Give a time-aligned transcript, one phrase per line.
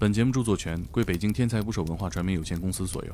[0.00, 3.12] 本节目著作权归北京天才捕手文化传媒有限公司所有。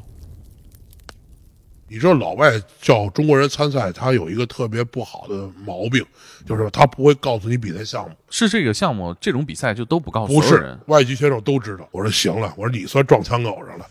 [1.89, 6.05] 你知道老外叫中国人参赛，他有一个特别不好的毛病，
[6.45, 8.15] 就是他不会告诉你比赛项目。
[8.29, 10.79] 是这个项目，这种比赛就都不告诉不是。
[10.89, 11.89] 外籍选手都知道。
[11.91, 13.87] 我说行了，我说你算撞枪口上了。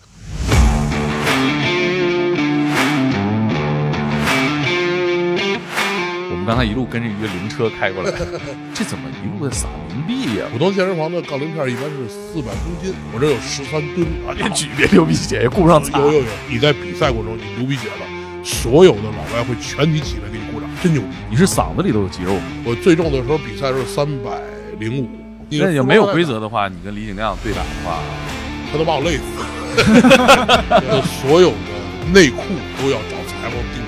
[6.44, 8.12] 们刚才一路跟着一个灵车开过来，
[8.76, 14.36] 这怎么一路在撒冥币呀、普通健身房的杠铃片一般是四百公斤，我这有十三吨啊！
[14.36, 16.00] 别举，别流鼻血，也顾不上擦。
[16.00, 16.26] 有有有！
[16.50, 18.06] 你在比赛过程中你流鼻血了，
[18.44, 21.08] 所有的老外会全体起来给你鼓掌，真牛逼！
[21.30, 22.44] 你是嗓子里都有肌肉吗？
[22.66, 24.32] 我最重的时候比赛是三百
[24.80, 25.10] 零五，
[25.50, 28.00] 那也没有规，则的话，你跟李景亮对打的话，
[28.72, 29.46] 他都把我累死了。
[31.22, 31.56] 所有的
[32.14, 32.42] 内裤
[32.82, 33.83] 都要找裁缝定做。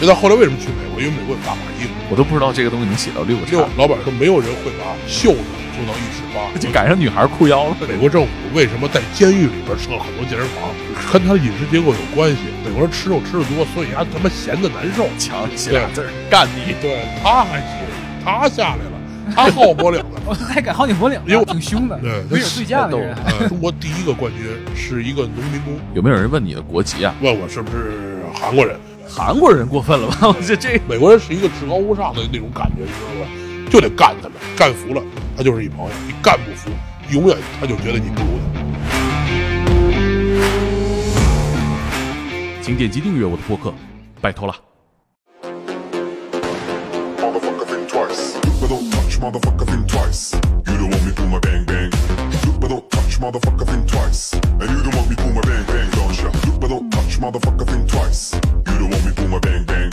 [0.00, 1.00] 知道后来为什么去美国？
[1.00, 1.90] 因为美国有大码衣服。
[2.10, 5.44] 我都不知道这个东西能写到六个六叉，老板说没有人会把袖子
[5.76, 7.76] 做到一尺八， 就赶上女孩裤腰了。
[7.86, 10.70] 美国政府为什么在监狱里边设了很多健身房，
[11.12, 12.38] 跟他的饮食结构有关系。
[12.64, 15.06] 美国人吃肉吃的多，所以他他妈闲的难受。
[15.18, 16.74] 强写俩字干你。
[16.80, 17.78] 对，他还行，
[18.24, 18.92] 他下来了，
[19.34, 20.06] 他好脖领子。
[20.24, 23.14] 我还敢薅你脖领哟子，挺凶的，对没有对架的人。
[23.26, 27.14] 呃，中国第一个冠军是一个农民工，有没有人问你的国籍啊？
[27.20, 28.78] 问我是不是韩国人。
[29.08, 30.28] 韩国人过分了吧？
[30.28, 33.26] 我这这美国人是一个至高无上的那种感觉，你知道吧？
[33.70, 35.02] 就得干他们，干服了
[35.36, 36.70] 他就是你朋友，你干不服，
[37.10, 38.44] 永远他就觉得你不如他。
[42.62, 43.72] 请点击订阅我的播客，
[44.20, 44.54] 拜托了。
[47.18, 48.36] motherfucker think twice.
[48.44, 50.34] Look, but don't touch motherfucker think twice.
[50.66, 51.90] You don't want me pull my bang bang.
[52.58, 54.34] Look, but don't touch motherfucker think twice.
[54.34, 56.30] And you don't want me pull my bang bang, don't ya?
[56.44, 58.34] Look, but don't touch motherfucker think twice.
[58.66, 59.90] You don't want me pull my bang bang.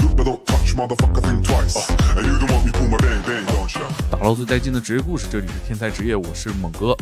[0.00, 1.90] Look, but don't touch motherfucker think twice.
[2.16, 3.86] And you don't want me pull my bang bang, don't ya?
[4.12, 6.96] 打捞最带劲的职业故事，这里是天才职业，我是猛哥。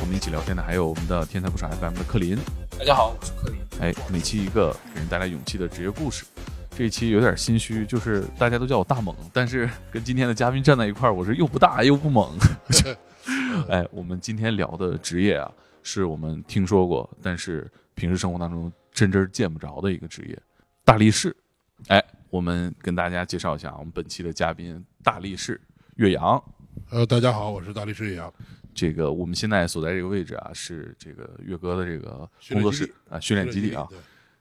[0.00, 2.38] 我们一起聊天的还有我们的天才不少 FM 的克林。
[2.78, 3.58] 大家好，我是克林。
[3.80, 6.24] 哎，每期一个给人带来勇气的职业故事。
[6.78, 12.30] 这一期有点心虚，就是大家都叫我大猛，但是跟今天的嘉宾站在一块儿，我是又不大又不猛。
[13.68, 15.50] 哎，我们今天聊的职业啊，
[15.82, 20.38] 是我们听说过，但是平时生活当中真真见不着的一个职业——
[20.84, 21.36] 大力士。
[21.88, 25.60] 哎，我们跟大家介绍一下，我们本期的嘉宾大力士
[25.96, 26.42] 岳阳。
[26.90, 28.32] 呃，大家好，我是大力士岳阳。
[28.74, 33.86] 这个我们现在所在这个位置啊，是这个岳哥的这个工作室啊，训练基地啊。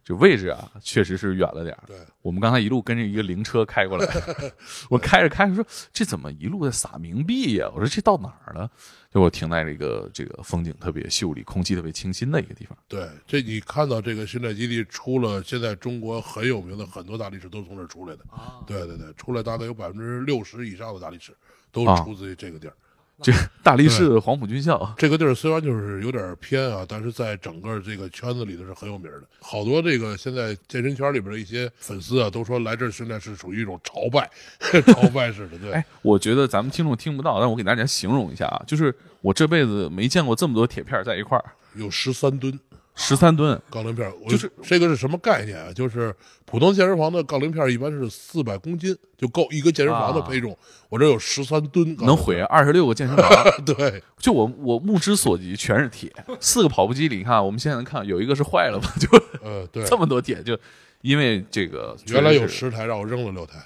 [0.03, 1.83] 对这位置啊，确实是远了点儿。
[1.87, 4.07] 对，我们刚才一路跟着一个灵车开过来，
[4.89, 7.69] 我开着开着说这怎么一路在撒冥币呀？
[7.73, 8.69] 我说这到哪儿了？
[9.13, 12.77] 就我停在这个这个风景特别秀丽、空气特别清新的一个地方。
[12.87, 18.23] 对，这你看到这个训练基地出了，现在中国很有名的很多大力士都是从这儿出来的。
[18.29, 21.33] 啊对对对，出来大概有百分之六十以上的大力士
[21.71, 22.73] 都啊出自于这个地儿。
[23.23, 29.21] 这大力士黄埔军校，这个地儿虽然就是有点偏啊，但是在整个这个圈子里头是很有名的。
[29.39, 34.29] 好多这个现在健身圈里边的一些粉丝啊，都说来这儿训练是属于一种朝拜，
[34.93, 35.57] 朝拜式的。
[35.59, 41.45] 对， 哎，我觉得咱们听众听不到，但我给大家形容一下啊，就是我这辈子没见过这么多铁片在一块儿，
[41.75, 42.59] 有十三吨
[43.01, 43.59] 十三吨。
[43.69, 45.73] 杠铃片，我就是这个是什么概念啊？
[45.73, 50.55] 就是普通健身房的杠铃片一般是四百公斤就够一个健身房的配重，
[50.87, 53.27] 我这有十三吨能毁二十六个健身房，
[53.65, 56.11] 对，就我我目之所及全是铁。
[56.39, 58.93] 四个跑步机里，你看我们现在能看有一个是坏了吧？
[58.99, 59.07] 就
[59.43, 59.83] 呃，对。
[59.85, 60.57] 这么多铁，就
[61.01, 63.57] 因为这个原来有十台，让我扔了六台，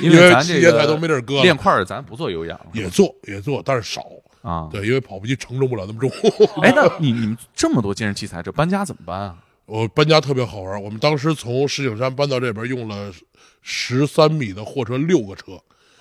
[0.00, 4.02] 因 因为咱这个器械台都没地儿搁了练块儿咱不做有氧也做也做，但是少。
[4.46, 4.68] 啊。
[4.70, 6.10] 对，因为跑步机承重不了那么重。
[6.62, 9.36] 哎，那你你们这么多健身器材，这搬家怎么搬啊？
[9.66, 13.12] 我搬家特别好玩，我们当时从石景山搬到这边用了
[13.62, 15.60] 十三米的货车六个车，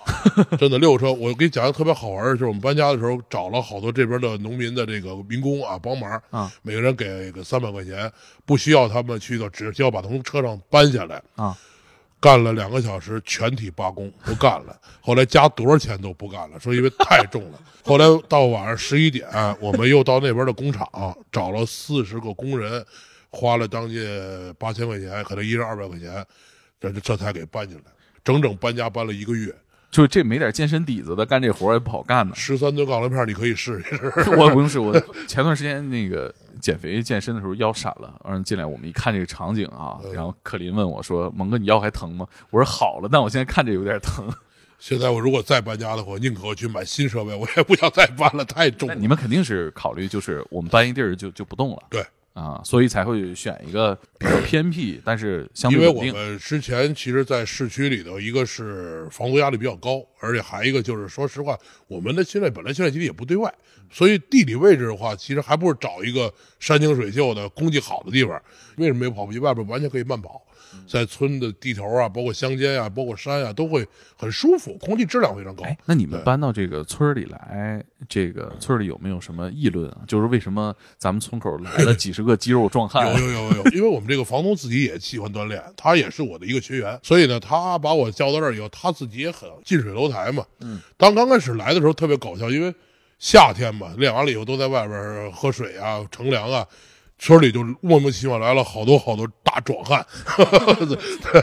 [0.60, 1.12] 真的六个车。
[1.12, 8.12] 我给你讲一个特别好玩的，就是我们搬家的时候找了好多这边的农民的这个民工啊帮忙，啊每个人给个三百块钱，
[8.46, 11.20] 不需要他们去的，只需要把从车上搬下来。
[11.36, 11.58] 啊，
[12.20, 14.76] 干了两个小时，全体罢工，不干了。
[15.02, 17.60] 后来加多少钱都不干了，说因为太重了。
[17.86, 19.28] 后来到晚上十一点，
[19.60, 20.88] 我们又到那边的工厂
[21.32, 22.84] 找了四十个工人，
[23.30, 24.02] 花了将近
[24.58, 26.26] 八千块钱，可能一人二百块钱，
[26.80, 27.84] 这这才给搬进来。
[28.24, 29.54] 整整搬家搬了一个月，
[29.92, 32.34] 就这没点健身底子的，干这活也不好干呢。
[32.36, 34.12] 十三吨杠铃片你可以试一试。
[34.36, 36.34] 我不用试，我前段时间那个
[36.66, 44.28] 减肥健身的时候腰闪了，让人进来我们一看这个场景啊，然后克林问我说：“蒙哥，你腰还疼吗？”我说：“好了，但我现在看着有点疼。
[44.80, 48.96] 现在我如果再搬家的话，宁可去买新设备，我也不想再搬了，太重了。
[48.96, 51.84] 你们肯定是考虑就是我们搬一地儿就就不动了。
[51.88, 52.04] 对
[52.36, 56.14] 啊，所以才会选一个比较偏僻，但是相因对稳定。
[56.14, 63.50] 为我们之前其实，在市区里头，一个是房租压力比较高，而且还一个就是，说实话，我们的现在本来现在基地也不对外，
[63.90, 68.38] 所以地理位置的话，其实还不如找一个山清水秀的、空气好的地方。
[68.76, 69.40] 为什么没有跑步机？
[69.40, 70.45] 外边完全可以慢跑，
[70.88, 75.64] 在村的地头啊，包括乡间啊，包括山啊，都会很舒服，空气质量非常高。
[75.64, 79.98] 哎，那你们搬到这个村里来，这个村里有没有什么议论啊？
[80.08, 83.08] 就是为什么咱们村口来了几十个肌肉壮汉？
[83.12, 90.46] 有有有有有，因为我们这个房东自己也喜欢锻炼，他也是我的一个学员，所以呢，他把我叫到这儿以后，他自己也很近水楼台嘛。
[90.60, 92.74] 嗯，当刚开始来的时候特别搞笑，因为
[93.20, 96.66] 夏天嘛，练完了以后都在外边喝水啊、乘凉啊。
[97.18, 100.06] 村里就莫名其妙来了好多好多大壮汉，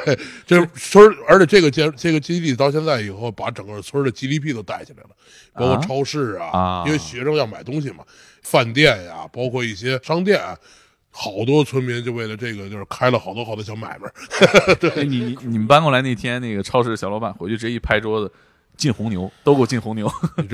[0.04, 5.10] 对，这村而且这个建这个基地到现在以后，把整个村的 GDP 都带起来了，
[5.54, 8.04] 包括啊超市啊，啊因为学生要买东西嘛，
[8.42, 10.56] 饭店呀、包括一些商店啊，
[11.10, 14.10] 好多村民就为了这个，就是开了好多好多小买卖
[14.78, 14.90] 对。
[14.90, 18.30] 哎，你你你们搬过来那天，那个超市小老板回去直接一拍桌子，
[18.76, 20.06] 进红牛，都给我进红牛，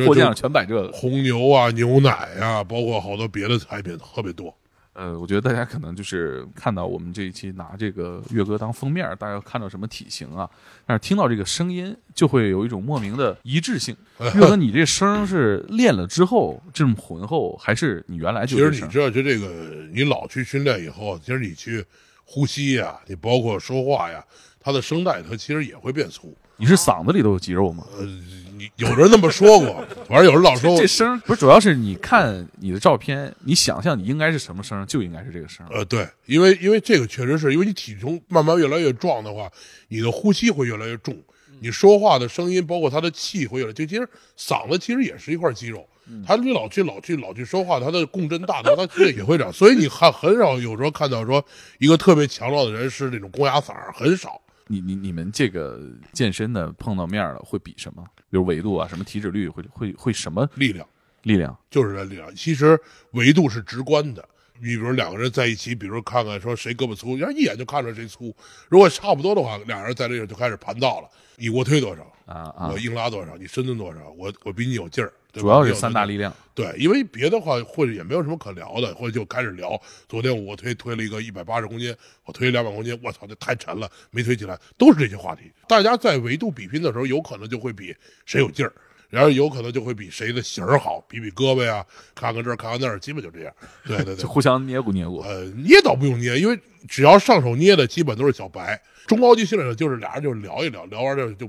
[0.07, 0.93] 货架上全摆这个。
[0.93, 2.11] 红牛啊、牛奶
[2.41, 4.55] 啊，包括好多别的产品特别多。
[4.99, 10.51] 呃，我觉得大家可能就是看到我们这一期拿这个岳哥当封面，大家看到什么体型啊，
[10.85, 13.97] 但是听到这个声音，就会有一种莫名的一致性。
[14.19, 18.63] 岳哥，你这声是练了之后这么浑厚，还是你原来就其？
[18.65, 19.47] 实你知道，就这个，
[19.93, 21.85] 你老去训练以后，其实你去
[22.25, 24.25] 呼吸呀、你包括说话呀，
[24.59, 26.37] 它的声带它其实也会变粗。
[26.57, 27.85] 你是嗓子里头有肌肉吗？
[27.97, 35.67] 呃，你有人那么说过，反正有人老说我这声不是，主要是你看你的照片，你想象你应该是什么声，就应该是这个声。
[35.71, 39.51] 呃，对，因为因为这个确实是因为你体重慢慢越来越壮的话，
[39.89, 41.17] 你的呼吸会越来越重，
[41.61, 44.09] 你说话的声音，包括他的气会越来，就其实
[44.39, 45.89] 嗓子其实也是一块肌肉，
[46.27, 51.45] 他你老去老去老去说话，他的共振大的话，他也会这样，所以你看很少有时候看到说
[51.79, 54.41] 一个特别强壮的人是那种公鸭嗓，很少。
[54.69, 55.81] 你你你们这个
[56.13, 58.05] 健身的碰到面了会比什么？
[58.31, 60.87] 比如维度啊，什么体脂率，会会会什么力量
[61.23, 61.59] 力量？
[61.71, 62.79] 就是这力量，其实
[63.13, 64.27] 维度是直观的。
[64.61, 68.35] 你比如两个人在一起，比如看看说谁胳膊粗，人家一眼就看出来谁粗。
[68.69, 71.09] 如果差不多的话，俩人在这个就开始盘道了。
[71.37, 72.03] 你卧推多少？
[72.27, 73.37] 啊啊我硬拉多少？
[73.37, 74.11] 你深蹲多少？
[74.19, 75.13] 我我比你有劲儿。
[75.33, 76.35] 主要是有三大力量。
[76.55, 79.81] 对，因为别的话或者也没有什么可聊的，或者就开始聊。
[80.09, 81.95] 昨天我推推了一个一百八十公斤，
[82.25, 85.53] 我推两百公斤，我操，这太沉了，没推起来，都是这些话题。
[85.69, 87.95] 大家在维度比拼的时候，有可能就会比
[88.27, 88.73] 谁有劲儿，
[89.09, 93.55] 然后有可能就会比谁的型儿好，比比胳膊呀，看看这儿，看看那儿，基本就这样。
[93.87, 95.23] 对对对 就，互相捏咕捏咕。
[95.29, 96.59] 呃，捏倒不用捏，因为
[96.89, 98.81] 只要上手捏的，基本都是小白。
[99.07, 101.49] 中高级训练者就是俩人就是聊一聊，聊完就就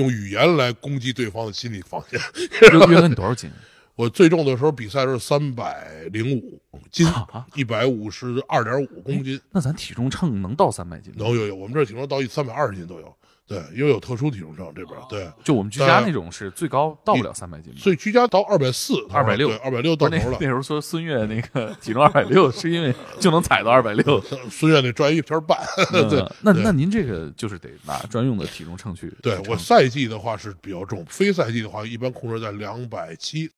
[0.00, 2.18] 用语言来攻击对方的心理防线。
[2.62, 3.50] 岳岳哥，你多少斤？
[3.96, 6.60] 我最重的时候比赛是三百零五
[6.90, 9.38] 斤啊，一百五十二点五公斤。
[9.50, 11.16] 那咱体重秤能到三百斤吗？
[11.18, 13.14] 有有有，我们这体重到一三百二十斤都有。
[13.50, 17.74] 对，因为有特殊体重秤这边，对，就我们居家那种是最高到不了三百斤？
[17.76, 20.46] 所以居家到二百四、二百六对，二百六到头了那。
[20.46, 24.22] 时候说孙悦那个体重二百六，是因为就能踩到二百六。
[24.48, 25.58] 孙悦那专业一圈半，
[25.90, 29.12] 对嗯，那对那您这个就是得拿专用的体重秤去。
[29.20, 33.50] 对我赛季的话是比较重，非赛季的话一般控制在两百七。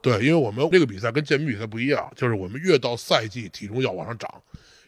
[0.00, 4.28] 对，因为我们这个比赛跟健美比赛不一样，就是我们越到赛季，体重要往上涨，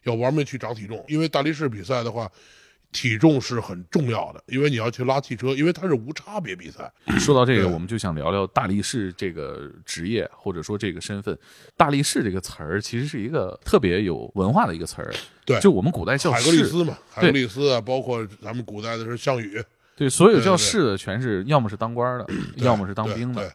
[0.04, 1.04] 要玩命去长体重。
[1.08, 2.30] 因为大力士比赛的话，
[2.94, 6.90] 体重是很重要的，因为你要去拉汽车，因为它是无差别比赛。
[7.18, 11.36] 说到这个，我们就想聊聊大力士这个职业，或者说这个身份。
[11.76, 15.12] 大力士这个词儿其实是一个特别有文化的一个词儿。
[15.44, 19.60] 对就我们古代叫海格力士，斯嘛，海格力斯啊，包括咱们古代的是项羽，
[19.96, 22.26] 对，所有叫士的全是要么是当官的，
[22.58, 23.52] 要么是当兵对的。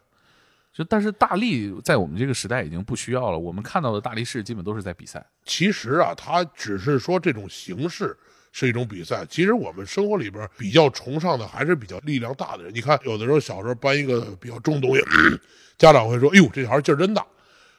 [0.73, 5.25] 就但是大力在我们这个时代已经不需要了，我们看到的大力士基本都是在比赛。
[5.45, 8.15] 其实啊，他只是说这种形式
[8.51, 9.25] 是一种比赛。
[9.29, 12.73] 其实我们生活里边比较崇尚的还是比较力量大的人。
[12.73, 15.03] 你看，有的时候小时候搬一个比较重的东西，
[15.77, 17.25] 家长会说：“哎呦，这小孩劲儿真大。”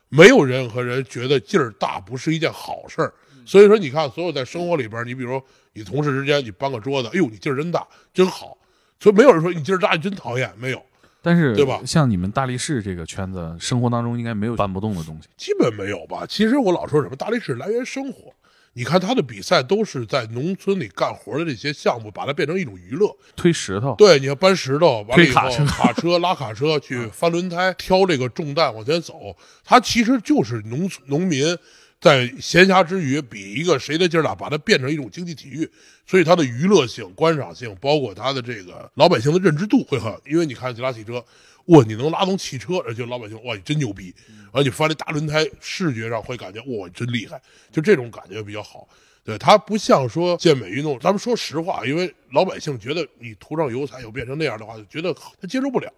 [0.08, 3.12] 没有任何人觉得劲儿大不是一件好事儿。
[3.46, 5.40] 所以说，你看，所有在生活里边，你比如
[5.72, 8.58] 你同事之间，你搬个桌子，哎呦，你劲儿真大，真好。
[8.98, 10.82] 所以没有人说你劲儿大，你真讨厌，没有，
[11.22, 15.28] 但是，对吧像你们大力士这个圈子，生活当中应该没有搬不动的东西。
[15.36, 16.26] 基本没有吧。
[16.28, 18.32] 其实我老说什么大力士来源生活，
[18.72, 23.14] 你看他的比赛都是在农村里干活的这些项目，把它变成一种娱乐。
[23.34, 31.56] 推石头，对，你要搬石头，完了以后推卡车卡车拉卡车去翻轮胎，挑这个重担往前走，他其实就是农村农民
[32.00, 35.68] 在闲暇之余比一个谁的劲儿大，把它变成一种竞技体育，
[36.06, 40.14] 所以它的娱乐性、观赏性，包括它的这个老百姓的认知度会很。
[40.24, 41.22] 因为你看吉拉汽车，
[41.70, 44.14] 哇，你能拉动汽车，而且老百姓哇，你真牛逼。
[44.52, 48.88] 而且发那大轮胎，视觉上会感觉哇，真厉害，就这种感觉比较好。
[49.22, 55.92] 对，它不像说健美运动，咱们说实话，因为老百姓觉得你涂上油彩又变成那样的话，就觉得他接受不了。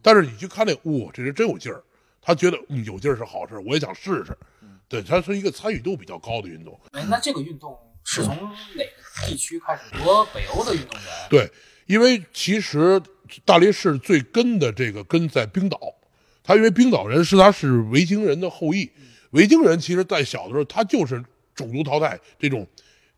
[0.00, 1.82] 但是你去看那，哇，这人真有劲儿，
[2.22, 4.36] 他觉得嗯有劲儿是好事，我也想试试。
[4.88, 6.80] 对，它是一个参与度比较高的运动。
[6.92, 8.34] 哎，那这个运动是从
[8.74, 10.02] 哪个地区开始？
[10.02, 11.10] 和北欧的运动员？
[11.28, 11.50] 对，
[11.84, 12.98] 因为其实
[13.44, 15.80] 大力士最根的这个根在冰岛，
[16.42, 18.90] 他因为冰岛人是他是维京人的后裔，
[19.30, 21.22] 维京人其实在小的时候他就是
[21.54, 22.66] 种族淘汰这种。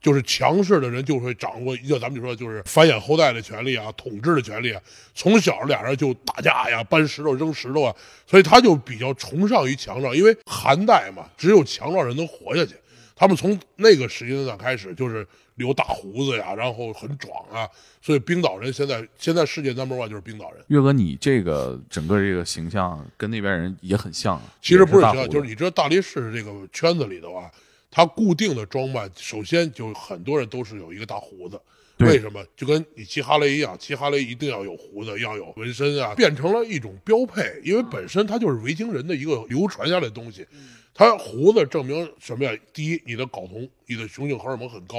[0.03, 4.81] 就是强势的人就会掌握，一个咱们就说就是繁衍后代的权利啊，统治的权利啊。
[5.15, 7.95] 从小俩人就打架呀，搬石头扔石头啊，
[8.27, 12.75] 所以他就比较崇尚于强壮，因为寒带嘛，只有强壮人能活下去。
[13.21, 17.69] 他们从那个时间段开始就是留大胡子呀，然后很壮啊，
[18.01, 20.65] 所以冰岛人现在现在世界 number one 就是冰岛人。
[20.69, 27.51] 岳哥，你这个整个这个形象跟那边人也很像，其实不是像，就是你知道大力士这个圈子里头啊。
[27.91, 31.61] 他固定的装扮，首先就很多人都是有一个大胡子，
[32.01, 32.45] 为什么？
[32.57, 37.61] 就跟你骑哈雷一样，骑哈雷一定要有胡子，要有纹身啊，变成了一种标配。
[37.65, 40.47] 因为本身它就是维京人的一个流传下来的东西，
[40.95, 42.53] 它胡子证明什么呀？
[42.73, 44.99] 第一，你的睾酮，你的雄性荷尔蒙很高。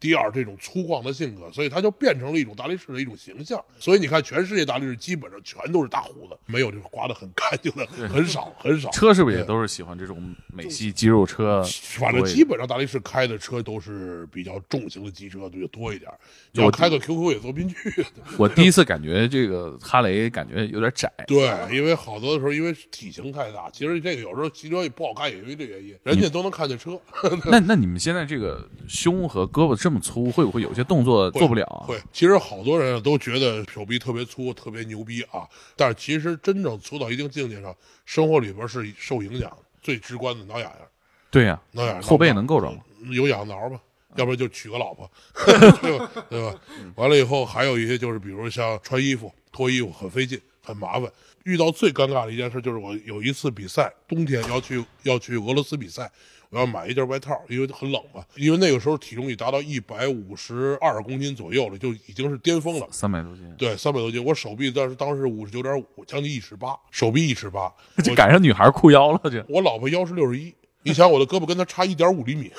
[0.00, 3.62] 第二，这种粗犷的性格，所以他就变成了一种大力士的一种形象。
[3.78, 8.88] 所以你看，全世界大力士基本上全都是大胡子，没有这个刮得很干净的，很少很少。
[8.96, 11.62] 车是不是也都是喜欢这种美系肌肉车？
[11.98, 16.10] 反正基本上大力士开的车都是比较重型的机车，就多一点。
[16.52, 18.04] 要开个 QQ 也坐不进去。
[18.38, 21.12] 我第一次感觉这个哈雷感觉有点窄。
[21.26, 26.98] 对，因为好多的时候因为体型太大，其实这个有时候骑车也不好看，也因为这原因，人家都能看见车。
[27.50, 31.66] 那那你们现在这个胸和胳膊这这么粗会不会有些动作做不了？
[31.84, 35.48] 会，其实好多人都觉得手臂特别粗，特别牛逼啊。
[35.74, 39.50] 但是其实真正粗到一定境界上，生活里边是受影响。
[39.82, 40.88] 最直观的挠痒痒。
[41.28, 42.02] 对呀，挠痒痒。
[42.02, 42.78] 后背能够着吗？
[43.10, 43.80] 有痒挠吧，
[44.14, 45.10] 要不然就娶个老婆，
[45.82, 46.10] 对吧？
[46.30, 46.60] 对吧？
[46.94, 51.10] 完了以后还有一些就是，比如像穿衣服、脱衣服很费劲、很麻烦。
[51.42, 56.08] 遇到最尴尬的一件事就是，我有一次比赛，冬天要去要去俄罗斯比赛。
[56.50, 58.24] 我要买一件外套，因为很冷嘛。
[58.34, 62.86] 因为那个时候体重已达到一百五十二公斤左右了，就已经是巅峰了。
[62.90, 64.22] 三百多斤，对，三百多斤。
[64.22, 69.30] 我手臂当时当时五十九点五，将近一尺八，手臂一尺八， 就赶上女孩裤腰了。
[69.30, 70.52] 就我老婆腰是六十一，
[70.82, 72.50] 你想我的胳膊跟她差一点五厘米。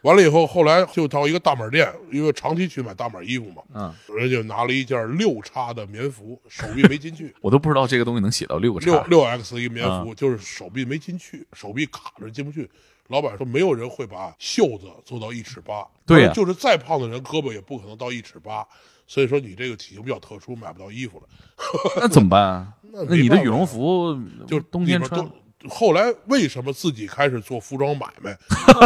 [0.00, 7.34] 完了以后，后来就到一个大码店，因为长期去买大码衣服嘛，嗯，人家拿了一件六叉的棉服，手臂没进去。
[7.42, 8.86] 我都不知道这个东西能写到六个叉。
[8.86, 12.70] 六六 X 一个棉服，就是手臂没进去，手臂卡着进不去。
[13.08, 18.66] 老板说：“没有人会把袖子做到一尺八，对呀，就是再胖的人，胳膊也不可能到一尺八。
[19.06, 21.28] 所以说你这个体型比较特殊，买不到衣服了。
[22.00, 22.74] 那怎么办啊？
[22.92, 25.28] 那你的羽绒服就冬天穿。”
[25.68, 28.36] 后来为什么自己开始做服装买卖？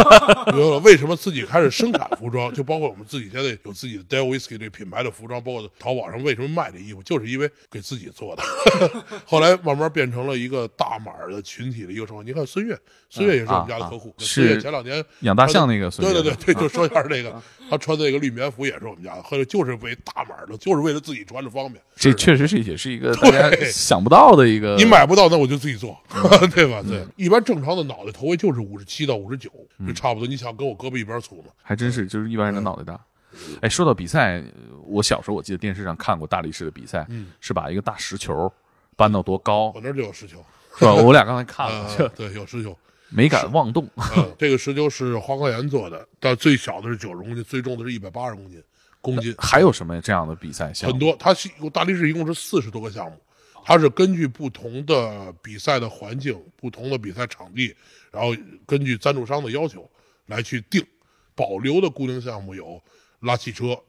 [0.83, 2.53] 为什么自己开始生产服装？
[2.53, 8.43] 就包括我们自己现在有自己的 Del Whisky 这品牌的服装，包括淘宝上为什么卖这衣服，就是因为给自己做的。
[9.25, 12.23] 后来慢慢变成了一个大码的群体的一个生活。
[12.23, 12.77] 你看孙悦，
[13.09, 14.13] 孙悦也是我们家的客户。
[14.17, 21.81] 孙悦前两年养大象那个孙悦，对对对对，就说一下这个， 他穿的那个绿棉服也是我们家的，或者就是为大码的，就是为了自己穿着方便。
[21.95, 24.75] 这确实是也是一个大家想不到的一个。
[24.77, 25.97] 你买不到，那我就自己做，
[26.55, 26.83] 对吧？
[26.87, 27.43] 对，一般。
[27.43, 29.49] 正常的脑袋头围就是五十七到五十九，
[29.87, 30.27] 就差不多。
[30.27, 31.45] 你想跟我胳膊一边粗吗？
[31.63, 32.99] 还真是，就是一般人的脑袋大。
[33.61, 34.43] 哎，说到比赛，
[34.85, 37.07] 我小时候我记得电视上看过大力士的比赛，
[37.39, 38.51] 是把一个大石球
[38.95, 39.71] 搬到多高？
[39.73, 40.43] 我那就有石球，
[40.77, 40.93] 是吧？
[41.01, 42.77] 我俩刚才看了，对，有石球，
[43.09, 43.89] 没敢妄动。
[44.37, 48.61] 这个石球是花岗岩做的，但最小的是九十公斤，最重的是一百八十公斤。
[49.01, 50.93] 公斤还有什么这样的比赛项目？
[50.93, 51.33] 很多，它
[51.71, 53.17] 大力士一共是四十多个项目。
[53.69, 57.75] 它是根据不同的比赛的环境、不同的比赛场地，
[58.11, 58.35] 然后
[58.65, 59.87] 根据赞助商的要求
[60.25, 60.83] 来去定。
[61.35, 62.81] 保留的固定项目有
[63.19, 63.79] 拉汽车、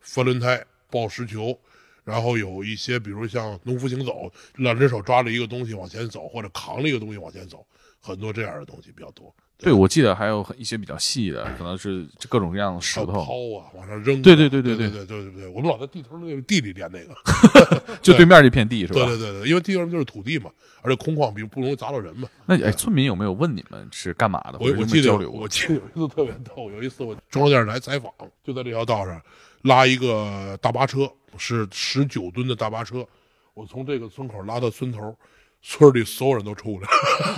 [0.00, 1.58] 翻轮胎、抱石球，
[2.04, 7.66] 然后有一些比如像农夫行走，两只手抓着一个东西往前走，或者扛着一个东西往前走，
[7.98, 9.34] 很多这样的东西比较多。
[9.60, 13.20] 对，我记得还有一些比较细的，可能是各种各样的石头抛
[13.58, 14.22] 啊，往上扔。
[14.22, 17.14] 对对对对对对对对对，我们老在地头那个地里练那个，
[18.00, 19.04] 就对面这片地是吧？
[19.04, 20.50] 对对对对，因为地上就是土地嘛，
[20.82, 22.28] 而且空旷，比不容易砸到人嘛。
[22.46, 24.58] 那哎，村民有没有问你们是干嘛的？
[24.60, 28.12] 我我记得我记得有一次特别逗，有一次我中央电视台采访，
[28.42, 29.20] 就在这条道上
[29.62, 33.06] 拉一个大巴车，是十九吨的大巴车，
[33.54, 35.14] 我从这个村口拉到村头。
[35.62, 36.88] 村里所有人都出来，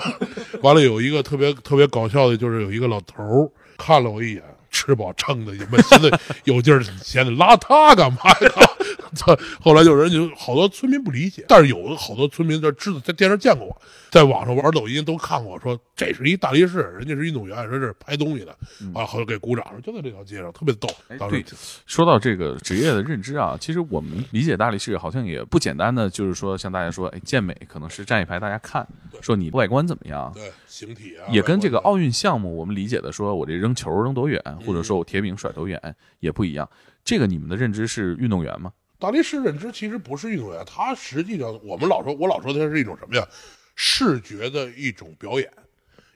[0.62, 6.10] 完了有一个特别特别搞笑的，就是有一个老头看了我一眼，吃饱撑的，你们现在
[6.44, 8.50] 有劲儿闲的拉他干嘛呀？
[9.14, 9.38] 操！
[9.60, 18.52] 后来就人就好多村民不理解，但是有好多村民这知道在电视见过我，在网上玩抖音都看过，说这是一大力士，人家是运动员，说这是拍东西的，
[18.94, 20.88] 啊，好像给鼓掌，说就在这条街上，特别逗。
[21.18, 21.44] 当时对，
[21.84, 28.86] 说到这个职业的认知啊，其实我们理解大力士好像也不简单的，就是说像大家说，哎，健美可能是站一排大家看，
[29.20, 36.68] 说你外观怎么样，对形体啊，也跟这个奥运项目我们理解的说我这扔球扔多远，或者说我铁饼甩多远也不一样。
[37.04, 38.72] 这个你们的认知是运动员吗？
[38.98, 43.26] 大力士认知其实不是运动员，他实际上我们老说，我老说它是一种什么呀？
[43.74, 45.52] 视觉的一种表演。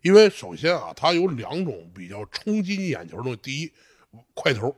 [0.02, 3.38] 因为首先啊，它有两种比较冲击你眼球的东西。
[3.42, 3.72] 第一，
[4.34, 4.76] 块头。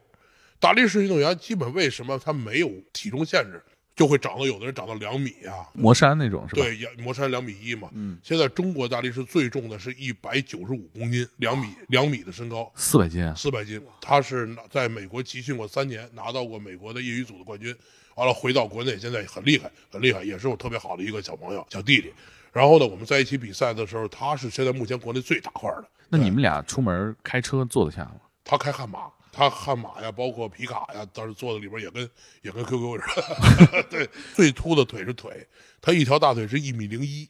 [0.58, 3.62] 大力士运动员基本为什么他没有体重限制，
[3.98, 6.62] 就会长到有的人长到两米啊，磨山那种是吧？
[6.62, 7.90] 对，磨山两米一嘛。
[7.92, 8.16] 嗯。
[8.22, 12.70] 现在中国大力士最重的是一百九十五公斤，两米两米的身高。
[12.76, 17.74] 四百斤啊，四百斤，他是在美国集训过三年，拿到过美国的业余组的冠军，
[18.14, 22.12] 完了回到国内，现在很厉害，很厉害，也是我特别好的一个小朋友、小弟弟。
[22.52, 25.84] 然后呢，我们在一起比赛的时候，他是现在目前国内最大块的。
[26.08, 28.12] 那你们俩出门开车坐得下吗？
[28.44, 29.00] 他开悍马，
[29.32, 32.08] 他悍马呀，包括皮卡呀，当时坐在里边也跟
[32.42, 33.82] 也跟 QQ 似的。
[33.90, 35.46] 对，最粗的腿是腿，
[35.80, 37.28] 他一条大腿是一米零一，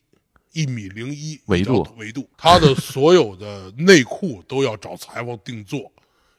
[0.53, 5.81] 一米零一维度维度，他的所有的内裤都要找裁缝定做。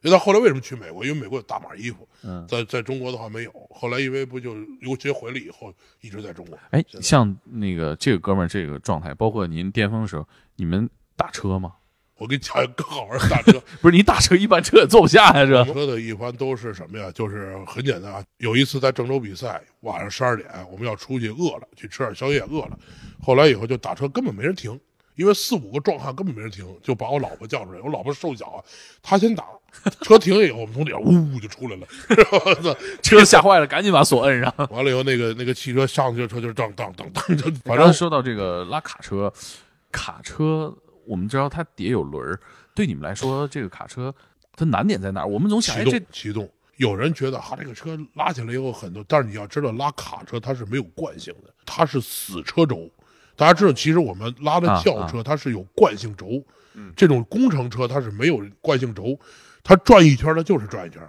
[0.01, 1.03] 因为他后来为什么去美国？
[1.03, 3.51] 因为美国有大码衣服，嗯在在中国的话没有。
[3.69, 6.57] 后来因为不就留学回来以后，一直在中国。
[6.71, 10.25] 哎，像那个这个哥们儿这个状态，包括您巅峰的时候，
[10.55, 11.73] 你们打车吗？
[12.19, 17.09] 我给你讲，更好玩的大车， 不是你打车一般车也坐不下呀，这车的一般都是什么呀？
[17.15, 18.23] 就是很简单啊。
[18.37, 22.77] 有一次在郑州比赛，晚上十二点，我们要出去，饿了，去吃点宵夜，饿了。
[23.23, 24.77] 后来以后就打车，根本没人停，
[25.15, 27.79] 因为四五个壮汉根本没人停，就把我老婆叫出来。
[27.79, 28.59] 我老婆瘦小啊，
[29.01, 29.45] 她先打，
[30.01, 31.87] 车停了以后，我们从里边呜就出来了。
[33.01, 34.53] 车吓坏了，赶紧把锁摁上。
[34.71, 39.31] 完了以后，那个那个汽车上去，车就是当当当当，就反正说到这个拉卡车，
[39.91, 40.75] 卡车
[41.09, 42.39] 我们知道它底下有轮儿，
[42.75, 44.13] 对你们来说，这个卡车
[44.53, 45.27] 它难点在哪儿？
[45.27, 46.47] 我们总想，启哎，这动启动。
[46.77, 52.87] 有人觉得哈、这个车拉起来以后很多，但是你要知道，拉卡车它是没有惯性的，它是死车轴。
[53.35, 56.45] 大家知道，其实我们拉的啊轿车它是有惯性轴，
[56.95, 59.19] 这种工程车它是没有惯性轴，
[59.63, 61.01] 它转一圈它就是转一圈。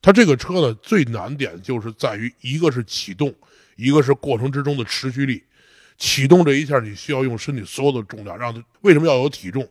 [0.00, 3.34] 它这个车呢，最难点就是在于一个是启动，
[3.74, 5.42] 一个是过程之中的持续力。
[6.00, 8.60] 启动这一下，你需要用身体所有的重量让它。
[8.80, 9.68] 为什么要有体重？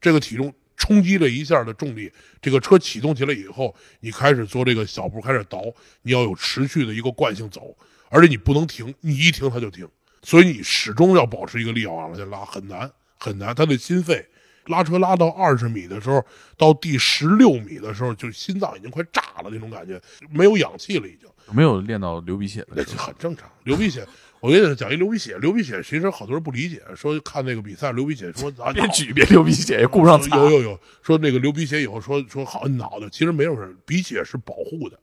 [0.00, 5.62] 这个体重冲击这一下的重力，这个车启动起来以后，你开始做这个小步开始倒，
[6.02, 7.76] 你要有持续的一个惯性走，
[8.08, 9.86] 而且你不能停，你一停它就停，
[10.22, 13.54] 所以你始终要保持一个力往下拉，很难很难。
[13.54, 14.24] 它的心肺
[14.66, 16.24] 拉车拉到二十米的时候，
[16.56, 21.28] 到第十六米的时候，就心脏已经快炸了那种感觉，没有氧气了已经。
[21.50, 22.94] 没有练到流鼻血那的时候？
[22.98, 23.50] 就很正常。
[23.64, 24.06] 流鼻血，
[24.42, 30.36] 我跟你讲一流鼻血，流鼻血其实好多人不理解，说看那个比赛流鼻血，说咱 别举，别流鼻血，也顾不上擦。
[30.36, 34.98] 有有有，说那个流鼻血以后说说好脑袋，其实没有事，鼻血是保护的，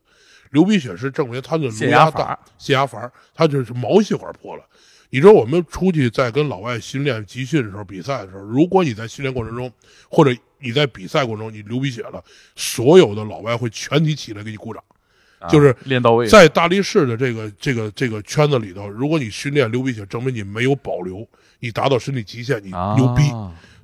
[0.51, 4.63] 流鼻血是证明他的颅泄压大，泄压阀，他就是毛细管破了。
[5.09, 9.71] 你知道我们出去在跟老外训练集训的时候，比赛的时候，如果你在训练过程中，
[10.09, 12.21] 或者你在比赛过程中你流鼻血了，
[12.57, 14.83] 所有的老外会全体起来给你鼓掌。
[15.47, 16.27] 就是啊练到位。
[16.27, 21.25] 在大力士的这个这个这个圈子里头，如果你训练流鼻血，证明你没有保留，
[21.59, 23.23] 你达到身体极限，你啊牛逼。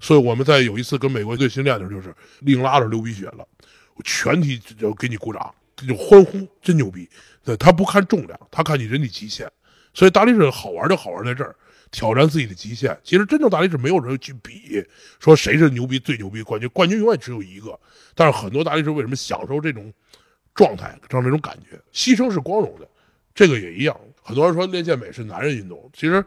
[0.02, 3.48] 所以我们在有一次跟美国队训练的时候，就是另拉着流鼻血了，
[3.96, 7.08] 我全体就给你鼓掌，就欢呼，真牛逼。
[7.44, 9.50] 对他不看重量，他看你人体极限。
[9.94, 11.56] 所以大力士好玩就好玩在这儿，
[11.90, 12.96] 挑战自己的极限。
[13.04, 14.84] 其实真正大力士没有人去比，
[15.20, 17.80] 说谁是牛逼最牛逼冠军，冠军永远只有一个。
[18.14, 19.94] 但是很多大力士为什么享受这种
[20.56, 22.90] 状态，让这种感觉，牺牲是光荣的，
[23.36, 24.00] 这个也一样。
[24.24, 26.26] 很多人说练健美是男人运动，其实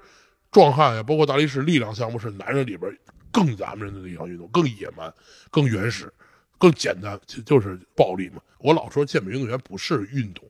[0.52, 2.94] 壮汉呀，包括大力士力量项目是男人里边
[3.32, 5.12] 更咱们人的一项运动，更野蛮、
[5.50, 6.12] 更原始、
[6.58, 8.40] 更简单，就就是暴力嘛。
[8.58, 10.44] 我老说健美运动员不是运动，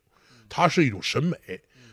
[0.49, 1.37] 它是一种审美，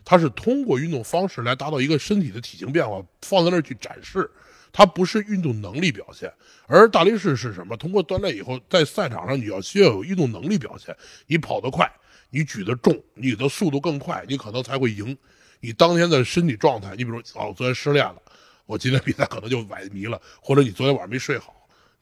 [0.03, 4.29] 它是通过运动方式来达到一个身体的体型变化，放在那儿去展示。
[4.77, 6.29] 它不是运动能力表现，
[6.67, 7.77] 而大力士是什么？
[7.77, 10.93] 通过锻炼以后，在赛场上你要需要有运动能力表现，
[11.27, 11.89] 你跑得快，
[12.29, 15.17] 你举得重，你的速度更快，你可能才会赢。
[15.61, 18.21] 你当天的身体状态，你比如说，哦，昨天失恋了，
[18.65, 21.55] 我今天比赛可能就崴迷了，或者你昨天晚上没睡好，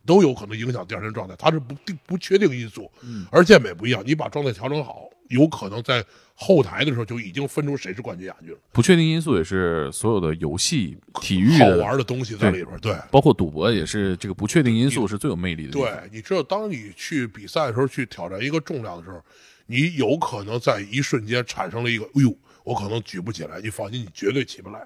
[0.04, 1.36] 都有可能影响第二天状态。
[1.38, 2.92] 它是不定不确定因素，
[3.30, 6.04] 而健美不一样，你把状态调整好，有可能在
[6.36, 8.58] 后台的时候就已经分出谁是冠军亚军了。
[8.72, 12.96] 不确定因素也是所有的游戏、体育好，玩的东西在里边儿，对。
[13.12, 15.72] 包括赌博也是这个不确定因素是最有魅力的。
[15.72, 19.24] 对，你知道，当你去比赛的时候，去挑战一个重量的时候，
[19.68, 23.62] 你有可能在一瞬间产生了一个，哎呦，我可能举不起来。
[23.62, 24.86] 你放心，你绝对起不来。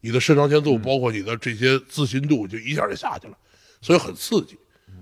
[0.00, 3.38] 你的肾上腺素，包括你的这些自信度，就一下就下去了，
[3.80, 4.58] 所以很刺激。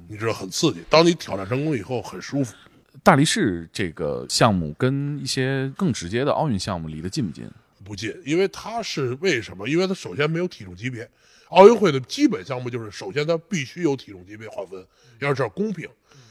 [0.09, 0.81] 你知道，很刺激。
[0.91, 2.55] 当你挑战成功以后，很舒服。
[3.03, 7.51] 大力士这个项目跟一些更直接的奥运项目离得近不近？
[7.85, 9.69] 不近，因为它是为什么？
[9.69, 11.09] 因为它首先没有体重级别。
[11.49, 14.85] 奥运会的基本项目就是，首先它必须有体重级别划分，
[15.19, 15.89] 要这样公平。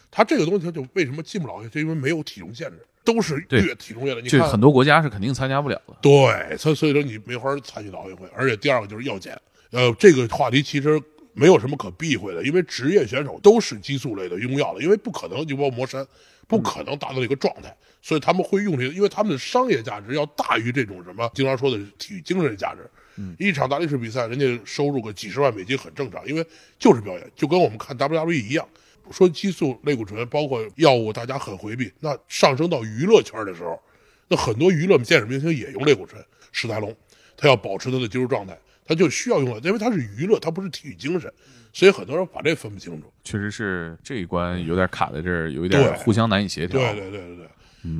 [0.09, 4.21] 它这个东西它就为什么进不了，就因为没有体重限制，都是越体重越大。
[4.21, 5.95] 你这看很多国家是肯定参加不了的。
[6.01, 8.27] 对，所以所以说你没法参与到奥运会。
[8.33, 9.37] 而且第二个就是药检，
[9.71, 11.01] 呃，这个话题其实
[11.33, 16.07] 没有什么可避讳的，因为职业选手都是激素类的用药的，因为不可能就包括魔山，
[16.49, 22.89] 不可能达到一个状态，所以他们会用这个，因为他们的商业价值要大于这种什么经常说的体育精神价值。
[23.37, 26.43] 一场大力士比赛，人家收入个几十万美金很正常，因为
[26.79, 28.67] 就是表演，就跟我们看 WWE 一样。
[29.11, 31.91] 说激素、类固醇，包括药物，大家很回避。
[31.99, 33.79] 那上升到娱乐圈的时候，
[34.27, 36.23] 那很多娱乐健视明星也用类固醇。
[36.51, 36.95] 史泰龙，
[37.35, 38.57] 他要保持他的肌肉状态，
[38.89, 41.31] 他就需要用了，因为他是娱乐，他不是体育精神，
[41.71, 43.13] 所以很多人把这分不清楚。
[43.23, 46.79] 确实是这一关有点卡在这儿，有一点对互相难以协调。
[46.79, 47.47] 对对对对对，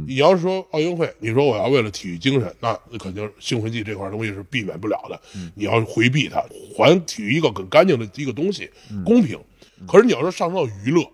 [0.07, 5.21] 你要是说奥运会，你说我要为了体育精神，那那肯定兴奋剂这块东西是避免不了的。
[5.53, 6.43] 你要回避它，
[6.75, 8.67] 还体育一个很干净的一个东西，
[9.05, 9.39] 公平。
[9.87, 11.07] 可是你要是上升到娱乐，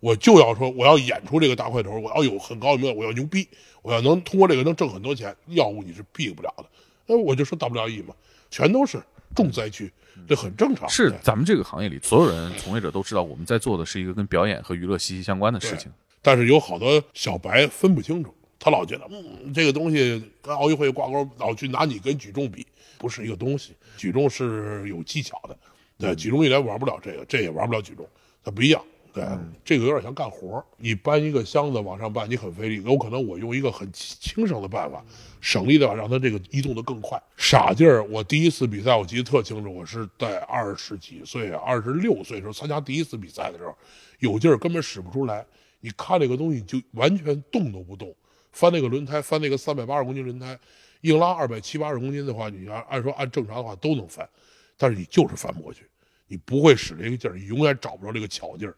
[0.00, 3.46] 我就要说我要演出这个大块头，我要有很高的名望，我要牛逼，
[3.80, 6.64] 我要能通过这个能挣很多钱，药物你是避不了的。
[7.06, 8.14] 那我就说 WWE 嘛，
[8.50, 9.00] 全都是
[9.34, 9.90] 重灾区，
[10.28, 10.88] 这很正常。
[10.88, 15.90] 对是咱们这个行业里所有人从业者都知道，我们在做的是一个跟表演和娱乐息息相关的事情。
[16.22, 22.66] 但是有好多小白分不清楚，他老觉得，嗯，这个东西跟奥运会挂钩，老去拿你跟举重比，
[22.98, 23.74] 不是一个东西。
[23.96, 25.56] 举重是有技巧的，
[25.96, 28.06] 对，举重一来玩不了这个，这也玩不了举重，
[28.44, 28.84] 它不一样。
[29.12, 29.24] 对，
[29.64, 35.04] 这个有点像干活儿你搬一个箱子往上搬，你很费力，有可能我用一个很轻省的办法，
[35.40, 37.20] 省力的话让它这个移动的更快。
[37.36, 43.76] 傻劲儿，我第一次比赛我记得特清楚，我是在二十几岁，二十六岁的时候参加第一次比赛的时候，
[44.20, 45.44] 有劲儿根本使不出来。
[45.80, 48.14] 你看这个东西就完全动都不动，
[48.52, 50.56] 翻那个轮胎，翻那个三百八十公斤轮胎，
[51.00, 54.28] 硬拉二百七八十公斤的话，你要按说按正常的话都能翻，
[54.76, 55.86] 但是你就是翻不过去，
[56.28, 58.76] 你不会使这个劲儿，你永远找不着这个巧劲儿。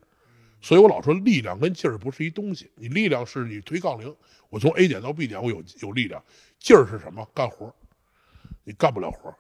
[0.62, 4.14] 所以我老说力量跟劲儿不是一东西，你力量是你推杠铃，
[4.48, 6.22] 我从 A 点到 B 点我有有力量，
[6.58, 7.28] 劲儿是什么？
[7.34, 7.72] 干活儿，
[8.64, 9.34] 你干不了活儿。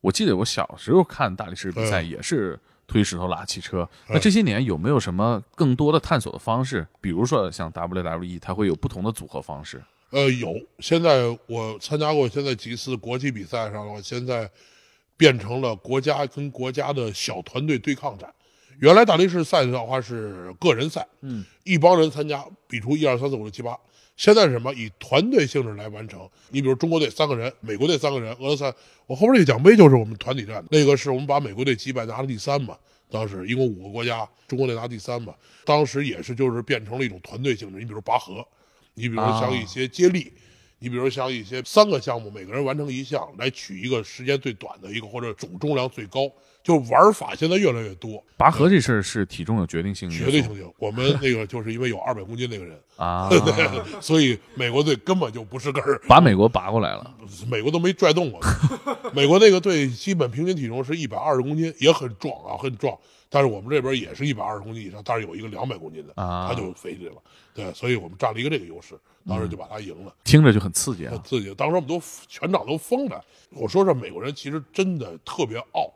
[0.00, 3.88] 我记得我小时候看大力士比赛嗯也是推石头拉汽车。
[4.08, 6.84] 那这些年有没有什么更多的探索的方式？
[7.00, 9.80] 比如说像 WWE，它会有不同的组合方式。
[10.10, 10.60] 呃，有。
[10.80, 14.50] 现在我参加过现在几次国际比赛上，我现在
[15.16, 18.33] 变成了国家跟国家的小团队对抗战。
[18.80, 23.78] 原来大力士赛的话是个人赛，嗯，一帮人参加，比出一二三四五六七八。
[24.16, 24.72] 现在是什么？
[24.74, 26.28] 以团队性质来完成。
[26.50, 28.72] 你比如中国队三个人，美国队三个人，俄罗斯，
[29.06, 32.78] 我后边这个奖杯就是我们团体战的，那个是我们把美国队击败拿了第三嘛。
[33.10, 35.34] 当时一共五个国家，中国队拿第三嘛。
[35.64, 37.78] 当时也是就是变成了一种团队性质。
[37.80, 38.46] 你比如拔河，
[38.94, 40.32] 你比如像一些接力，
[40.78, 46.30] 你比如像一些三个项目，每个人完成一项，来取一个时间最短的一个或者总重量最高。
[46.64, 50.72] 就玩法现在越来越多，拔河这事儿是体重有决定性绝对性性。
[50.78, 53.28] 我们那个就是因为有二百公斤那个人，啊，
[54.00, 57.14] 所以美国队根本就不是根儿，把美国拔过来了。
[57.50, 58.40] 美国都没拽动过。
[59.12, 62.98] 美国那个队基本平均体重是一百二十公斤，也很壮啊，很壮。
[63.28, 67.18] 但是我们这边也是一百二十公斤以上，但是有一个两百公斤的，啊他就飞起来了。
[67.52, 68.98] 对，所以我们占了一个这个优势，
[69.28, 70.14] 当时就把他赢了。
[70.24, 71.10] 听着就很刺激啊！
[71.12, 71.52] 很刺激。
[71.54, 73.22] 当时我们都全场都疯了。
[73.50, 75.92] 我说这美国人其实真的特别傲。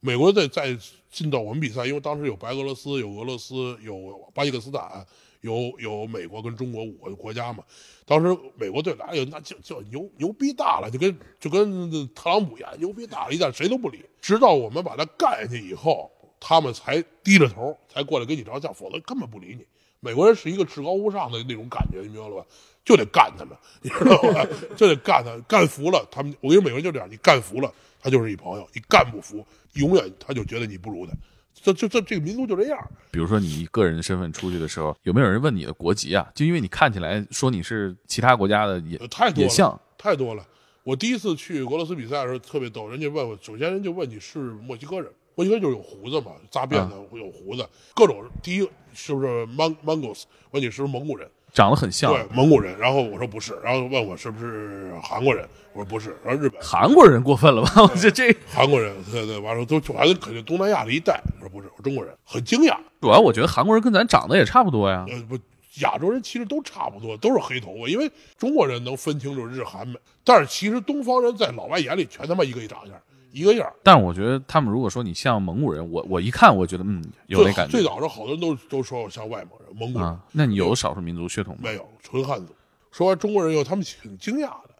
[0.00, 0.76] 美国队再
[1.10, 5.04] 进到我们比赛，因为当时有白俄罗斯、有俄罗斯、有巴基斯坦、
[5.40, 7.64] 有有美国跟中国五个国家嘛。
[8.06, 14.04] 当时美国队来，哎呦，那就就牛牛逼大了，就跟就跟特朗普一样，牛逼大了，一旦谁都不理。
[14.20, 19.66] 直到我们把他干下去以后，他们才低着头，才过来跟你照相，否则根本不理你。
[20.00, 22.46] 美国人是一个至高无上的那种感觉，你明白了吧？
[22.88, 24.46] 就得干他们，你知道吧？
[24.74, 26.34] 就得干他，干服了他们。
[26.40, 27.70] 我跟你说，美国人就这样，你干服了，
[28.00, 31.12] 他就是你朋友；你干不服，永远他就觉得你不如他。
[31.52, 32.78] 这这这这个民族就这样。
[33.10, 36.26] 比如说你以个人身份出去的时候，有没有人问你的国籍啊？
[36.34, 40.42] 就因为你看起来说你是其他国家的也，呃太多了，也像太多了。
[40.82, 48.24] 我第一次去俄罗斯比赛的时候特别逗，人家问我，首先人就问你是墨西哥人，墨西哥就是有胡子嘛，扎辫子有胡子，各种。
[48.42, 50.22] 第一是不是 Mon Mongols？
[50.52, 51.28] 问你是不是蒙古人？
[51.52, 52.12] 长得很像。
[52.12, 52.78] 对，蒙古人。
[52.78, 57.70] 然后我说不是，然后问我是不是韩国人，我说不是，然后日本韩国人过分了吧？
[57.82, 62.76] 我觉得这 韩国人，对对，完了都反正肯定东南亚的一带，我说不是，我中国人，很惊讶。
[63.00, 65.04] 主要我觉得韩国人跟咱长得也差不多呀。
[65.08, 65.38] 呃，不，
[65.80, 72.94] 亚洲人其实都差不多，都是黑头发，因为中国人能分清楚日韩美，但是其实东方人在老外眼里全他妈一个一长相，
[73.32, 73.74] 一个样儿。
[73.82, 80.20] 但是我觉得他们如果说你像蒙古人，我我一看我觉得嗯有那感觉最早是好多人都都说我像外蒙人、蒙古人，啊。
[80.32, 81.60] 那你有少数民族血统吗？
[81.64, 82.54] 没有纯汉族。
[82.90, 84.70] 说完中国人以后，他们挺惊讶的，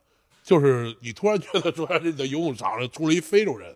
[0.42, 3.72] 就是你突然觉得说这在游泳场上出了一非洲人，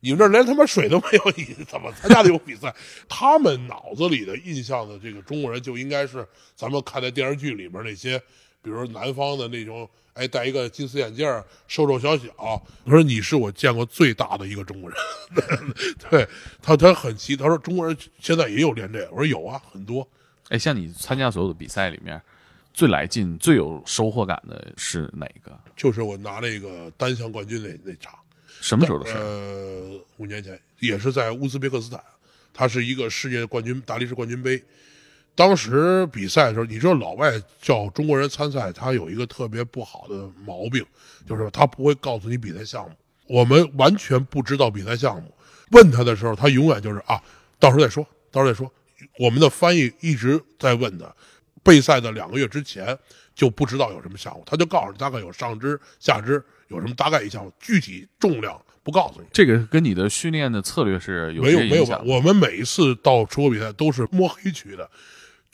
[0.00, 2.74] 你们这儿连他妈水都没有，你怎么参加这种比赛？
[3.08, 8.20] 他们脑子里的印象的这个中国人就应该是咱们看在电视剧里面那些，
[8.64, 12.26] 比如说南方的那种，哎，戴一个金丝眼镜儿，瘦瘦小小。
[12.86, 14.98] 他说你是我见过最大的一个中国人，
[16.08, 16.26] 对
[16.62, 20.08] 他他很奇，他说中国人现在也有练这个，我说有啊，很多。
[20.48, 22.18] 哎，像你参加所有的比赛里面，
[22.72, 25.52] 最来劲、最有收获感的是哪个？
[25.76, 28.18] 就是我拿那个单项冠军那那场，
[28.62, 29.12] 什么时候的事？
[29.12, 32.02] 呃，五年前也是在乌兹别克斯坦，
[32.54, 34.62] 它是一个世界冠军大力士冠军杯。
[35.36, 40.84] 当时比赛的时候，你知道老外叫中国人参赛，他有一个特别不好的毛病，
[41.26, 42.90] 就是他不会告诉你比赛项目。
[43.26, 45.34] 我们完全不知道比赛项目，
[45.72, 47.20] 问他的时候，他永远就是啊，
[47.58, 48.72] 到时候再说，到时候再说。
[49.18, 51.12] 我们的翻译一直在问他，
[51.62, 52.96] 备赛的两个月之前
[53.34, 59.26] 就不知道有什么项目，他就告诉你大概有上肢、下肢有什么大概一项目，具体重量不告诉你。
[59.32, 61.84] 这个跟你的训练的策略是有没有没有。
[62.06, 64.88] 我们每一次到出国比赛都是摸黑去的。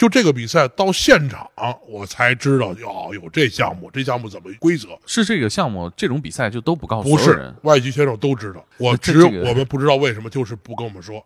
[0.00, 1.46] 就这个比赛到现场，
[1.86, 4.98] 我才知道哦，有这项目，这项目怎么规则？
[5.04, 7.54] 是这个项目这种比赛就都不告诉不是。
[7.64, 11.22] 外籍选手都知道，我这只有这个我们不知道为什么，就是不跟我们说。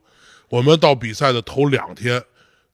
[0.48, 2.20] 我们到比赛的头两天，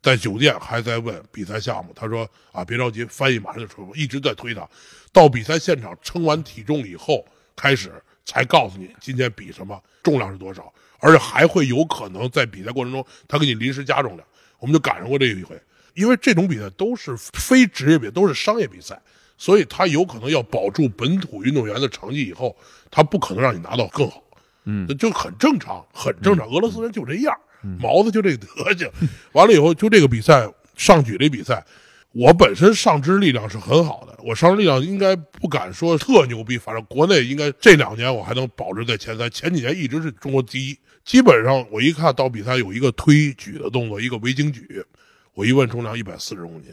[0.00, 4.66] 在酒店还在问比赛项目，他说啊别着急，翻译马上就出，一直在推他。
[5.12, 7.22] 到比赛现场称完体重以后，
[7.54, 7.92] 开始
[8.24, 14.26] 才告诉你今天比什么，重量是多少，而且还会有可能在比赛过程中他给你临时加重量。
[14.60, 15.58] 我们就赶上过这一回，
[15.94, 19.00] 因为这种比赛都是非职业比赛，都是商业比赛，
[19.36, 22.56] 所以他有可能要保住本土运动员的成绩以后，
[22.90, 24.22] 他不可能让你拿到更好。
[24.64, 26.46] 嗯，就很正常，很正常。
[26.48, 27.34] 俄罗斯人就这样，
[27.80, 28.90] 毛子就这德行。
[29.32, 31.64] 完了以后，就这个比赛上举这比赛，
[32.12, 40.78] 我本身上肢力量是很好的，我上肢力量应该不敢说特牛逼，反正国内应该这两年我还能保持在前三，前几年一直是中国第一。
[41.02, 44.84] 基本上我一看到比赛有一个推举的动作，一个围巾举，
[45.34, 46.72] 我一问重量一百四十公斤。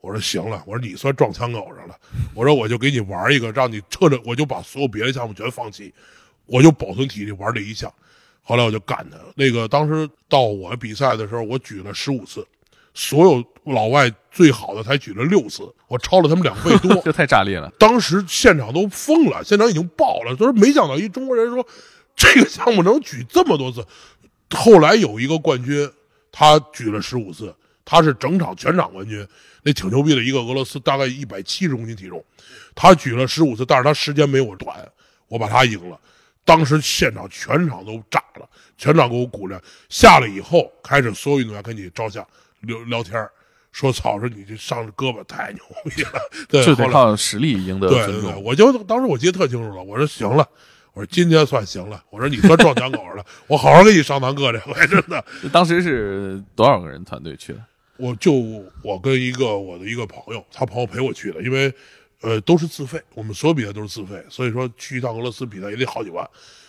[0.00, 1.94] 我说行了，我说你算撞枪口上了，
[2.32, 5.92] 我说我就给你玩一个，让你彻着，我就把所有别的项目全放弃，
[6.46, 7.92] 我就保存体力玩这一项。
[8.42, 9.18] 后来我就干他。
[9.34, 12.46] 那个当时到我比赛的时候，我举了十五次，
[12.94, 16.94] 所有老外最好的才举了六次，我超了他们两倍多。
[17.04, 17.68] 这太炸裂了。
[17.76, 21.66] 当时现场都疯了，现场已经爆了，就是没想到一中国人说
[22.14, 23.84] 这个项目能举这么多次。
[24.54, 25.90] 后来有一个冠军，
[26.30, 27.54] 他举了十五次，
[27.90, 29.26] 他是整场全场冠军，
[29.62, 32.22] 那挺牛逼的一个俄罗斯，大概一百七十公斤体重，
[32.74, 34.76] 他举了十五次，但是他时间没我短，
[35.26, 35.98] 我把他赢了。
[36.44, 38.46] 当时现场全场都炸了，
[38.76, 39.58] 全场给我鼓掌。
[39.88, 42.22] 下来以后，开始所有运动员跟你照相、
[42.60, 43.30] 聊聊天儿
[43.72, 46.20] 说：“操，说你这上胳膊太牛逼了。
[46.46, 48.34] ”对，就得后靠实力赢得对对对。
[48.42, 50.46] 我就当时我记得特清楚了，我说行了，
[50.92, 57.60] 我说今天算行了，我说你算撞墙口了，我好好给你上堂课这回真的， 当时是多少个人团队去的？
[57.98, 58.32] 我就
[58.82, 61.70] 我跟一个我的一个朋友，他朋友陪我去的，因为
[62.22, 66.26] 呃都是自费，我们所有比赛都是自费，所以说去一趟俄罗斯比赛也得好几万，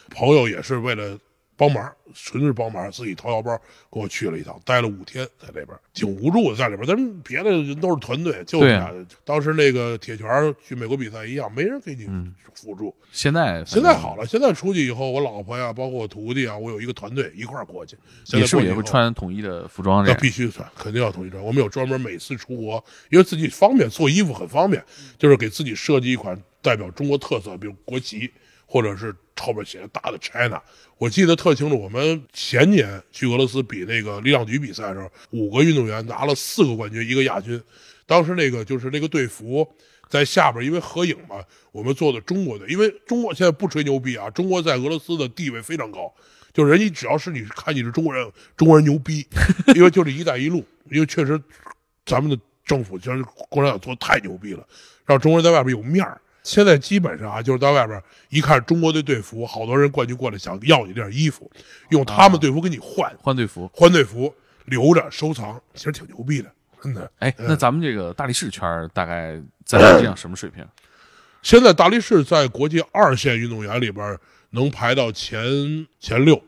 [0.10, 1.18] 朋友也是为了。
[1.60, 3.54] 帮忙，纯是帮忙，自己掏腰包
[3.91, 6.88] 给我去了一趟，待了五天在那边，挺无助的在里边。
[6.88, 8.89] 咱们别的人都是团队，就俩
[9.26, 12.08] 当时那个铁拳去美国比赛一样，没人给你
[12.54, 12.95] 辅助。
[13.12, 17.98] 现在现在好了，现在出去以后，我老婆呀，包括我徒弟啊，我有一个团队一块儿过去。
[18.24, 20.17] 现你是也会在过去以后穿统一的服装这那？
[20.19, 21.43] 必须穿，肯定要统一穿。
[21.43, 24.82] 我们有专门每次出国，因为自己方便做衣服很方便，
[25.17, 28.32] 就是给自己设计一款代表中国特色，比如国旗，
[28.69, 30.62] 或者是后边写着大的 China。
[30.99, 37.60] 我记得特清楚，我们前年去俄罗斯比那个力量举比赛的时候，五个运动员拿了四个冠军，一个亚军。
[38.05, 39.67] 当时那个就是那个队服
[40.10, 46.13] 在下边，因为合影嘛，我们做的中国的，因为中国现在不吹牛逼啊，中国在俄罗斯的地位非常高，
[46.53, 49.25] 就是人家只要是你看你是中国人，中国人牛逼，
[49.73, 51.41] 因为就是“一带一路”，因为确实
[52.05, 54.67] 咱们的政府就是共产党做的太牛逼了，
[55.05, 56.19] 让中国人在外边有面儿。
[56.49, 61.49] 现在基本上啊，就是在外边一看中国队队服，好多人冠军过来想要你这件衣服，
[61.89, 64.33] 用他们队服给你换，换队服，换队服
[64.65, 66.51] 留着收藏，其实挺牛逼的。
[66.81, 67.12] 真的。
[67.19, 70.65] 哎，那咱们这个大力士圈大概在国际上什么水平？
[71.43, 74.17] 现在大力士在国际二线运动员里边
[74.49, 76.41] 能排到前前六，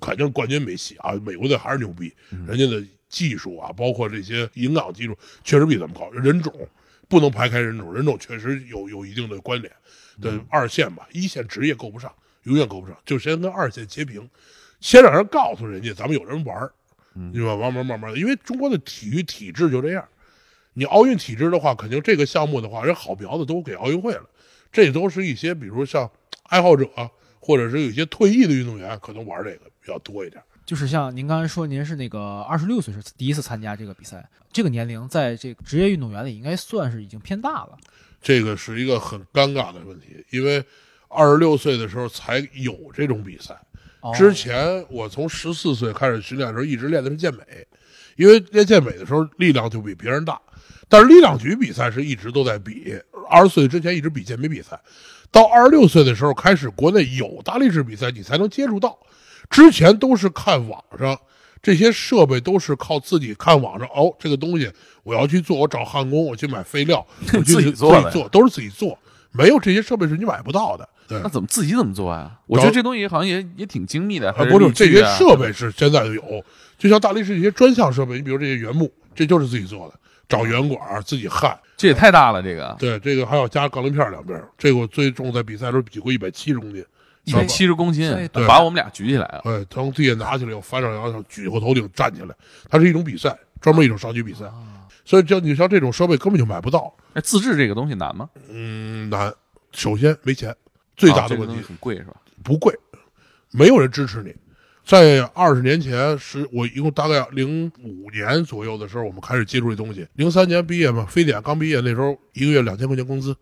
[0.00, 1.12] 肯定冠军没戏啊！
[1.22, 2.10] 美国队还是牛逼，
[2.46, 6.10] 人家的技术啊，包括这些营养技术，确实比咱们高。
[6.12, 6.50] 人种
[7.08, 9.72] 不能排开人种，人种确实有有一定的关联。
[10.20, 12.12] 对，二线吧，一线职业够不上，
[12.44, 14.28] 永远够不上，就先跟二线截平，
[14.80, 16.72] 先让人告诉人家咱们有人玩儿，
[17.32, 17.56] 对吧？
[17.56, 20.06] 慢慢慢慢的，因为中国的体育体制就这样。
[20.74, 24.28] 你奥运体制的话，肯定这个项目的话，人好苗子都给奥运会了。
[24.72, 26.10] 这都是一些，比如像
[26.44, 30.42] 爱好者，啊或者是有一些退役的运动员，可能玩这个比较多一点。
[30.66, 37.76] 就是像您刚才说，您是那个二十六岁是第一次参加这个比赛，这个年龄在这个职业运动员里应该算是已经偏大了。
[38.22, 40.64] 这个是一个很尴尬的问题，因为
[41.08, 43.54] 二十六岁的时候才有这种比赛。
[44.00, 47.42] 哦之前我从十四岁开始训练的时候，一直练的是健美，
[48.16, 50.40] 因为练健美的时候力量就比别人大。
[50.88, 52.94] 但是力量举比赛是一直都在比，
[53.28, 54.78] 二十岁之前一直比健美比赛，
[55.30, 58.98] 到二十六岁的时候开始国内有大力士比赛，你才能接触到。
[59.54, 61.16] 之前都是看网上
[61.62, 64.68] 这些设备，都是靠自己看网上哦，这个东西
[65.04, 68.98] 我要去做，我找焊工，我去买废料， 我去自己自做的己做，都是自己做，
[69.30, 70.88] 没有这些设备是你买不到的。
[71.06, 72.32] 对那，怎么自己怎么做啊？
[72.46, 76.44] 我觉得这东西好像也也挺精密的，啊，不是这些啊设备是现在就有，
[76.76, 79.94] 就像大力士一些专项设备，你比如这些原木，这就是自己做的，
[80.28, 81.56] 找圆管自己焊。
[81.76, 84.42] 这也太大了，这个对，这个还要加钢鳞片两边。
[84.56, 86.82] 这个我最重在比赛的时候比过一百七十公斤，
[87.24, 89.42] 一百七十公斤对，把我们俩举起来了。
[89.44, 92.34] 哎，从地下拿起来，又翻上腰，举过头顶站起来，
[92.68, 94.44] 它是一种比赛，专门一种上举比赛。
[95.04, 98.28] 所以像你像这种设备根本就买不到，哎，自制这个东西难吗？
[98.48, 99.32] 嗯，难。
[99.72, 100.54] 首先没钱，
[100.96, 102.14] 最大的问题啊这个很贵是吧？
[102.42, 102.72] 不贵，
[103.50, 104.34] 没有人支持你。
[104.84, 110.06] 在二十年前，是我一共大概零五年左右的时候，我们开始接触这东西。
[110.14, 113.34] 零三年毕业嘛，非典刚毕业，那时候一个月两千块钱工资，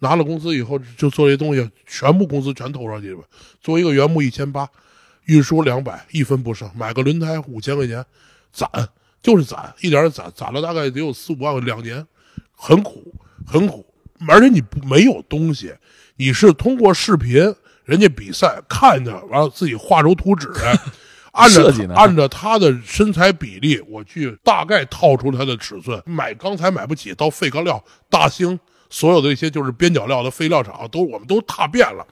[0.00, 3.20] 拿了工资以后就做这东西，全部工资全投上去了。
[3.60, 4.68] 做一个原木一千八，
[5.26, 6.70] 运输两百，一分不剩。
[6.74, 8.04] 买个轮胎五千块钱，
[8.52, 8.68] 攒
[9.22, 12.06] 就是攒，一点点攒，攒了大概得有四五万，两年，
[12.54, 13.14] 很苦，
[13.46, 13.86] 很苦。
[14.28, 15.74] 而且你不没有东西，
[16.16, 20.78] 你是通过视频，人家比赛看着，完了自己画出图纸来，
[21.32, 26.02] 按设计呢照按照他的身材比例，我去大概套出他的尺寸。
[26.04, 28.58] 买钢材买不起，到废钢料、大兴
[28.90, 32.06] 所有的一些就是边角料的废料厂，都我们都踏遍了，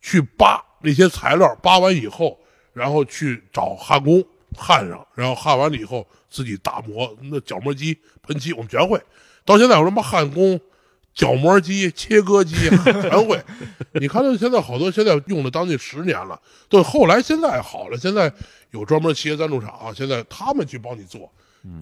[0.00, 2.38] 去扒那些材料，扒完以后，
[2.72, 4.24] 然后去找焊工
[4.56, 8.98] 焊上，然后焊完了以后自己打磨，那角磨机、喷漆我们全会。
[9.44, 10.58] 到现在我什么焊工。
[11.12, 12.54] 角磨机、切割机
[13.02, 13.38] 全会。
[13.94, 18.32] 你看到现在好多现在用了将近十年了，对，后来现在好了，现在
[18.70, 21.30] 有专门企业赞助厂，啊现在他们去帮你做。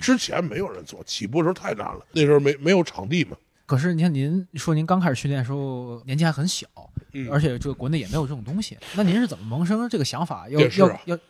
[0.00, 3.36] 之前没有人做，起步的时候太难了，那时候没没有场地嘛。
[3.68, 6.66] 可是你看，您说您刚开始训练的时候年纪还很小，
[7.12, 10.48] 嗯而且这个国内也没有这种东西，那您是怎么萌生这个想法？
[10.48, 11.22] 要电视啊要要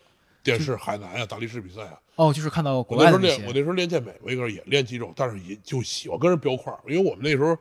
[0.45, 7.59] 电视海南呀、大力士比赛啊，哦，就是看到国外的那些时候练我那时候练健美，我一个人也练肌肉，但是也就喜欢跟人飙块儿，因为我们那时候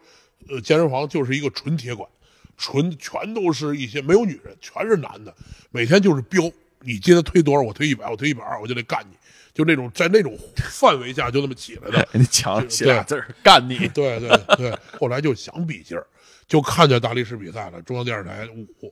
[0.48, 2.08] 呃健身房就是一个纯铁管，
[2.56, 5.36] 纯全都是一些没有女人，全是男的，
[5.72, 6.44] 每天就是飙，
[6.82, 9.17] 你今天推多少，我推一百，我推一百二，我就得干你，
[9.58, 10.38] 就那种在那种
[10.70, 12.08] 范围下就那么起来的。
[12.14, 13.88] 你墙写俩字儿干你。
[13.88, 16.06] 对对对，后来就想比劲儿，
[16.48, 18.92] 就看见大力士比赛了，中央电视台，我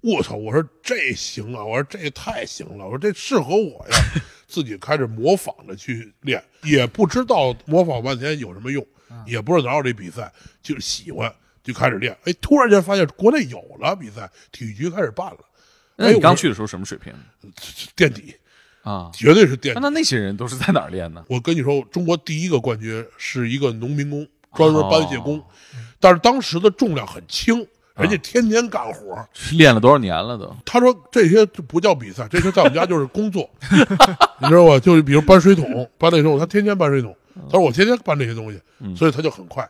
[0.00, 3.96] 我操，我说这行啊，我说这太行了，我说这适合我呀，
[4.48, 8.84] 自己开始模仿着去练，也不知道模仿半天有什么用，
[9.24, 15.38] 也不知道哪有这比赛，就是喜欢就开始练，哎，突然间发现国内有了比赛，体育局开始办了，
[15.98, 17.14] 哎我刚去的时候什么水平
[17.94, 18.34] 垫底，
[18.82, 19.10] 啊？
[19.12, 19.80] 绝对是垫底。
[19.80, 21.24] 那那那些人都是在哪儿练呢？
[21.28, 25.44] 我跟你说，中国第一个冠军是一个农民工，专门搬卸工，哦
[26.00, 27.64] 但是当时的重量很轻，
[27.94, 29.28] 人家天天干活。
[29.52, 30.52] 练了多少年了都？
[30.64, 33.48] 他说这些不叫比赛，这些在我们家就是工作，
[34.40, 34.80] 你知道吧？
[34.80, 37.16] 就是比如搬水桶，搬那种，他天天搬水桶。
[37.48, 38.60] 他说我天天搬这些东西，
[38.94, 39.66] 所以他就很快。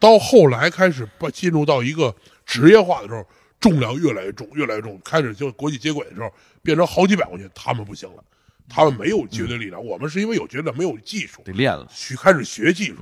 [0.00, 2.12] 到后来开始搬进入到一个
[2.44, 3.24] 职业化的时候，
[3.60, 6.28] 重量越来越重，越来越重，开始就国际接轨的时候，
[6.62, 8.24] 变成好几百公斤，他们不行了，
[8.68, 11.86] 他们没有绝对力量，我们是因为有绝对，没有技术，得练了。
[11.94, 12.98] 去开始学技术。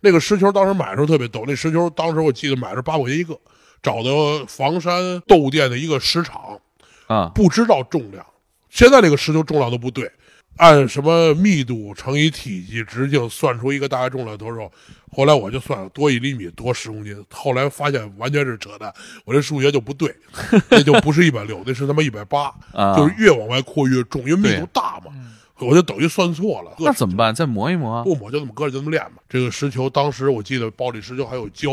[0.00, 3.38] 那个石球当时买的时候特别逗，那石球当时我记得买是八块钱一个，
[3.82, 6.60] 找的房山窦店的一个石场，
[7.06, 8.26] 啊，不知道重量。
[8.68, 10.10] 现在这个石球重量都不对，
[10.58, 14.70] 按什么密度乘以体积直径算出一个大概重量多少。
[15.10, 17.24] 后来我就算了，多一厘米多十公斤。
[17.30, 18.92] 后来发现完全是扯淡，
[19.24, 20.14] 我这数学就不对，
[20.70, 25.12] 那就不是一百六，那是他妈一百八，啊就是越往外扩越重，因为密度大嘛。
[25.58, 26.74] 我就等于算错了。
[26.78, 27.34] 那怎么办？
[27.34, 28.02] 再磨一磨啊。
[28.02, 29.22] 不磨就这么搁着就这么练吧。
[29.28, 31.70] 这个石球当时我记得包里石球还有胶，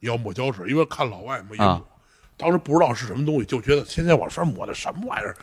[0.00, 1.82] 你要抹胶水，因为看老外没抹，啊
[2.36, 5.36] 当时不知道是什么东西，就觉得天天往上抹的什么玩意儿。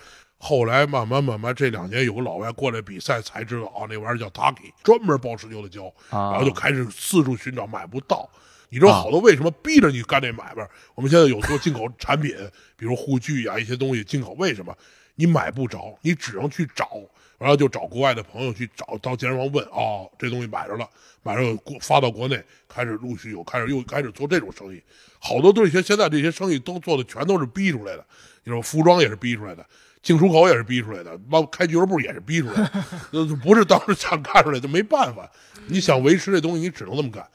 [0.47, 8.29] 后来慢慢慢慢这两年有个老外过来比赛才知道啊，那玩意儿叫 Taki，专门包石球的胶，啊然后就开始四处寻找，买不到。
[8.69, 10.69] 你知道好多为什么逼着你干这买卖？
[10.93, 12.35] 我们现在有做进口产品，
[12.77, 14.71] 比如护具啊一些东西进口，为什么
[15.15, 15.97] 你买不着？
[16.03, 16.91] 你只能去找，
[17.39, 20.87] 然后就找国外的朋友去找，到健身房问哦，这东西买着了，
[21.23, 22.39] 买着国发到国内，
[22.69, 24.79] 开始陆续有开始又开始做这种生意。
[25.17, 28.05] 好多这些现在这些生意都做的全都是逼出来的，
[28.43, 29.65] 你说服装也是逼出来的。
[30.05, 32.71] 进出口也是逼出来的，包括开俱乐部也是逼出来的，
[33.11, 35.27] 呃不是当时想干出来就没办法。
[35.65, 37.27] 你想维持这东西，你只能这么干。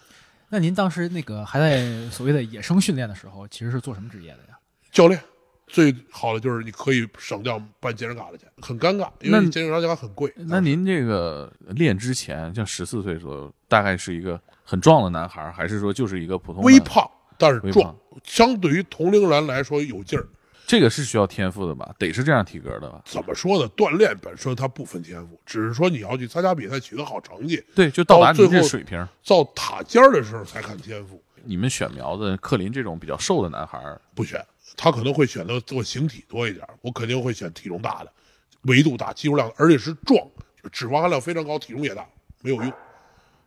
[0.48, 4.56] 那您当时那个还在所谓的野生训练的时候，其实是做什么职业的呀？
[4.92, 5.20] 教练
[5.66, 10.32] 最好的就是你可以省掉办健身卡的钱，很尴尬，因为健身卡很贵。
[10.36, 16.78] 那您这个练之前，像十四岁左右，大概是一个很壮的男孩儿，还是说就是一个普通微？
[16.78, 17.04] 胖
[17.36, 20.24] 但是壮，相对于同龄人来说有劲儿。
[20.70, 21.92] 这个是需要天赋的吧？
[21.98, 23.02] 得是这样体格的吧？
[23.04, 23.68] 怎么说呢？
[23.76, 29.04] 锻炼本身它不分天赋，只是说你要去参加比赛取得好成绩，对，就到达你到最后这水平。
[29.26, 31.20] 到塔尖儿的时候才看天赋。
[31.42, 34.40] 你们选苗子，克林这种比较瘦的男孩儿，不选，
[34.76, 38.12] 他可能会选择做形体多一点，我肯定会选体重大的，
[38.62, 40.24] 维度大，肌肉量，而且是壮，
[40.70, 42.06] 脂肪含量非常高，体重也大，
[42.42, 42.72] 没有用。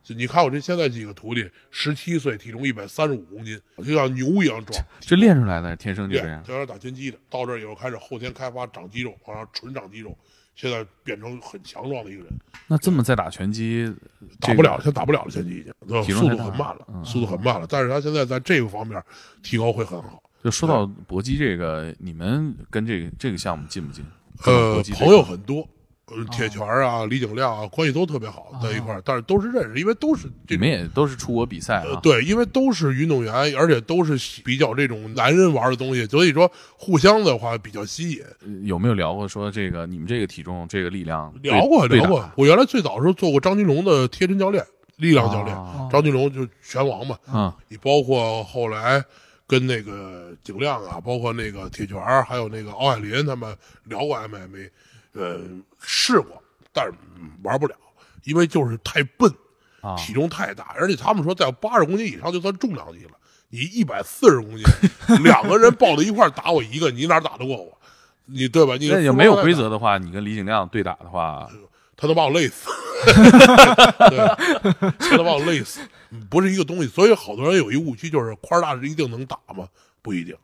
[0.03, 6.43] 就你看我这现在几个徒弟，十七岁，体重一百三十五公斤，就像牛一样壮，这练出来的，天生就这练样。
[6.43, 10.15] 就要打拳击的，到这儿以后开始后天开发长肌肉，往上纯长肌肉，
[10.55, 12.33] 现在变成很强壮的一个人，
[12.67, 13.89] 那这么再打拳击，
[14.41, 19.01] 打不了了，现在打不了了，拳击已经，呃速度很慢了，嗯速度很慢了，但是他现在在这个方面
[19.41, 20.21] 提高会很好。
[20.43, 24.03] 就说到搏击这个，你们跟这个这个项目近不近？
[24.45, 25.65] 呃朋友很多，
[26.31, 31.85] 铁拳啊、李景亮啊，关系都特别好，在一块儿，但是都是认识，因为都是你们也都是出国比赛啊？
[31.85, 38.21] 呃对，因为都是运动员，而且都是比较这种男人玩的东西，所以说互相的话比较吸引。
[38.63, 44.65] 有没有聊过说这个你们这个体重、这个力量聊过聊过，我原来最早的时候做过张金龙的贴身教练、
[44.97, 49.03] 力量教练，啊张金龙就拳王嘛，嗯你包括后来
[49.45, 53.55] 跟那个景亮啊，包括那个铁拳，还有那个奥海林他们
[53.85, 54.69] 聊过 MMA，
[55.13, 55.39] 呃，
[55.83, 57.75] 试过，但是、嗯玩不了，
[58.23, 59.31] 因为就是太笨，
[59.81, 63.11] 啊，体重太大，而且他们说在八十公斤以上就算重量级了。
[63.49, 64.63] 你一百四十公斤，
[65.23, 67.77] 两个人抱在一块儿打我一个，你哪打得过我？
[68.25, 68.75] 你对吧？
[68.79, 71.47] 你那也没有规则的话，你跟李景亮对打的话，
[71.95, 72.69] 他都把我累死，
[74.09, 76.87] 对，他都把我累死，嗯不是一个东西。
[76.87, 79.67] 所以好多人有一误区，就是块儿大是一定能打吗？
[80.01, 80.35] 不一定，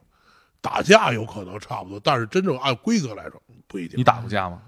[0.62, 3.98] 打架有可能差不多，但是真正按规则来说不一定。
[4.00, 4.62] 你打过架吗？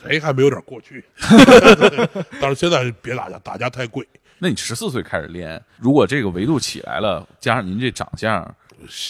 [0.00, 1.04] 谁还没有点过去？
[2.40, 4.06] 但是现在别打架，打架太贵。
[4.38, 8.54] 那你十四岁开始练，如果这个维度起来了，加上您这长相，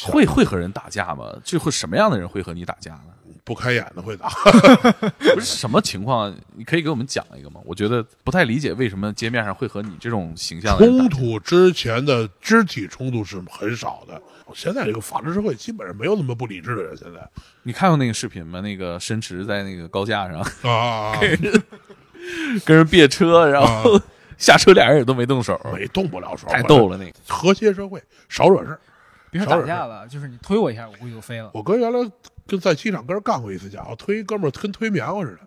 [0.05, 1.35] 会会和人打架吗？
[1.43, 3.16] 就会什么样的人会和你打架呢？
[3.47, 4.29] 不开眼的会打，
[5.33, 6.35] 不是什么情况？
[6.57, 7.61] 你可以给我们讲一个吗？
[7.65, 14.21] 我觉得不太理解为什么街面上会和你这种形象冲突之前的肢体冲突是很少的。
[14.53, 16.97] 现在这个法治社会基本上没有那么不理智的人。
[16.97, 17.21] 现在
[17.63, 18.61] 你看过那个视频吗？
[18.61, 21.21] 那个申驰在那个高架上啊啊，啊
[22.67, 24.01] 跟人别车，然后
[24.39, 27.15] 下车俩人也都没动手，没动不了手，太逗了那个。
[27.29, 28.81] 和谐社会，少惹事儿。
[29.31, 31.51] 别说打架了，就是你推我一下，我估计就飞了。
[31.55, 31.99] 我哥原来
[32.47, 35.41] 跟在机场跟人干过一次架，我推一哥们儿跟推棉花似的，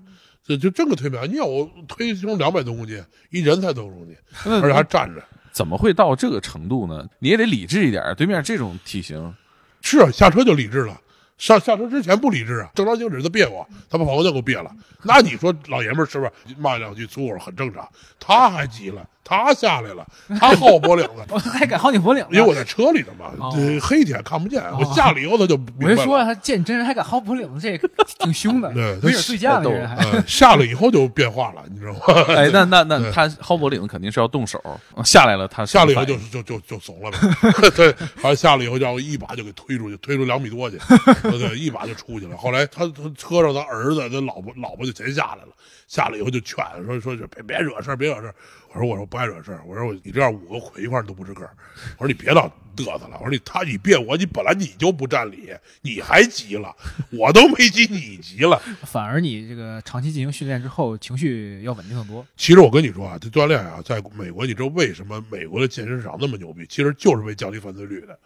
[0.46, 1.28] 这就真个推棉花。
[1.28, 4.16] 你要我推胸两百多公斤，一人才多少公斤，
[4.62, 5.24] 而且还站着。
[5.52, 7.08] 怎么会到这个程度呢？
[7.20, 9.36] 你也得理智一点，对面这种体型，
[9.82, 11.00] 是啊，下车就理智了。
[11.38, 14.70] 上下车之前不理智啊，正常行驶他别我，他把跑过去给我别了。
[15.04, 17.88] 那你说老爷们儿是不是骂两句粗口很正常？
[18.20, 20.06] 他还急了，他下来了，
[20.40, 22.30] 他薅我脖领子， 我还敢薅你脖领子？
[22.32, 24.64] 因为我在车里头嘛，哦黑天看不见。
[24.80, 27.88] 我下来以后他就明白了我就说他见真人还敢薅脖领子，这个
[28.20, 29.96] 挺凶的， 对他没准醉驾的人还。
[29.98, 32.00] 呃，下来以后就变化了，你知道吗？
[32.36, 34.60] 哎，那那那他薅脖领子肯定是要动手，
[35.04, 37.88] 下来了他下来以后就就就就怂了呗，对，
[38.24, 40.80] 完了下来以后让我一把就给推出去，推出两米多去，
[41.22, 42.36] 对对，一把就出去了。
[42.36, 45.50] 后来他他车上他儿子他老婆老婆就全下来了，
[45.88, 48.36] 下来以后就劝说说是别别惹事儿，别惹事儿。
[48.74, 51.52] 我说我说不爱惹事儿，我说你这样五个捆一块儿都不是个儿。
[51.98, 55.50] 我说你别老嘚瑟了，我说你他你别我，你本来你就不占理，
[55.82, 56.76] 你还急了，
[57.12, 58.62] 我都没急，你急了。
[58.86, 62.26] 反而你这个长期进行训练之后，情绪要稳定很多。
[62.38, 66.64] 其实我跟你说啊，这锻炼啊，在美国，你知道为什么美国的健身市场那么牛逼？
[66.70, 68.18] 其实就是为降低犯罪率的。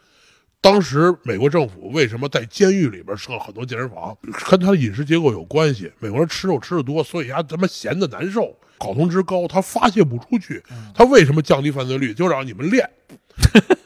[0.59, 4.17] 当时美国政府为什么在监狱里边设很多健身房，
[4.49, 5.91] 跟他的饮食结构有关系。
[5.99, 10.61] 美国人吃肉吃的多，所以他他妈闲的难受，睾酮值高，他发泄不出去。
[10.93, 12.13] 他为什么降低犯罪率？
[12.13, 12.89] 就让你们练。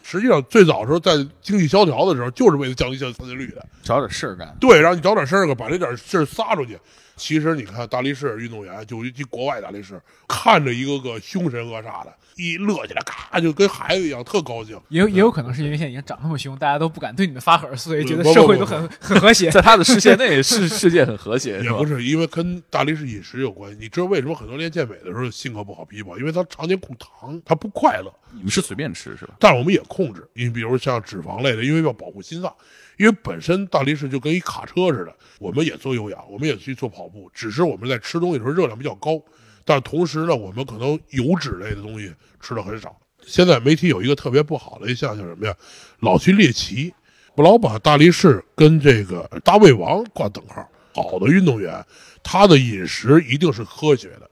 [0.10, 3.66] 实际上，最早时候在经济萧条的时候，就是为了降低犯罪率的。
[3.84, 4.56] 找点事儿干。
[4.58, 6.80] 对，让你找点事儿干，把这点事儿撒出去。
[7.18, 14.80] 其实你看，大力士运动员，就一国外大力士，看着一个个凶神恶煞的，一乐起来，咔就跟孩子一样，特高兴。
[14.90, 19.50] 也有也有可能是因为现在已经长那么凶，大家都不敢对你们发狠，所以觉得社会都很很和谐。
[19.52, 21.86] 在他的视线内，世世界很和谐，也不？
[21.88, 23.78] 是因为跟大力士饮食有关系。
[23.82, 26.20] 你知道为什么很多练健美的时候性格不好、脾气不好？
[26.20, 28.14] 因为他常年控糖，他不快乐。
[28.34, 29.34] 你们是随便吃是吧？
[29.40, 32.54] 但是我们也控制，你比如像脂肪类的，因为要保护心脏，
[32.98, 39.22] 因为本身大力士就跟一卡车似的，我们也做有氧，我们也去做跑步，只是我们在吃东西的时候热量比较高，
[39.66, 42.96] 但同时呢，我们可能油脂类的东西吃的很少。
[43.26, 45.56] 现在媒体有一个特别不好的一项，叫什么呀？
[46.00, 46.94] 老去猎奇，
[47.36, 50.70] 不老把大力士跟这个大胃王挂等号。
[50.94, 51.86] 好的运动员，
[52.24, 54.28] 他的饮食一定是科学的，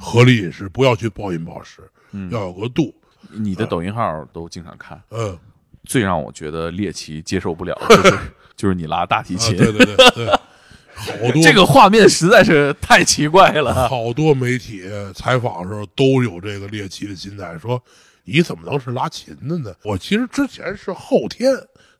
[0.00, 1.88] 合理饮食，不要去暴饮暴食，
[2.30, 2.92] 要有个度。
[3.30, 5.38] 你的抖音号都经常看，嗯，
[5.84, 8.18] 最让我觉得猎奇接受不了的 就是
[8.56, 11.42] 就是你拉大提啊，琴，对对对对，好多。
[11.42, 13.88] 这个画面实在是太奇怪了。
[13.88, 14.82] 好多媒体
[15.14, 17.82] 采访的时候都有这个猎奇的心态，说
[18.24, 19.74] 你怎么能是拉琴的呢？
[19.84, 21.52] 我其实之前是后天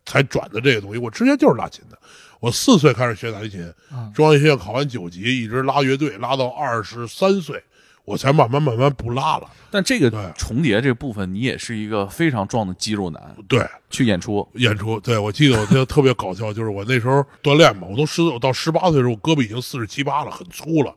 [0.04, 1.98] 才转的这个东西，我之前就是拉琴的。
[2.40, 3.72] 我四岁开始学大提琴，
[4.14, 7.60] 中央音乐学院考完九级，一直拉乐队，拉到二十三岁，
[8.08, 9.48] 我才慢慢慢慢不拉了。
[9.70, 20.94] 但这个对重叠这部分，你也是一个非常壮的肌肉男，对，去演出演出，对我记得我记得特别搞笑，就是我那时候锻炼嘛，我都十我到十八岁的时候，我胳膊已经四十七八了，很粗了。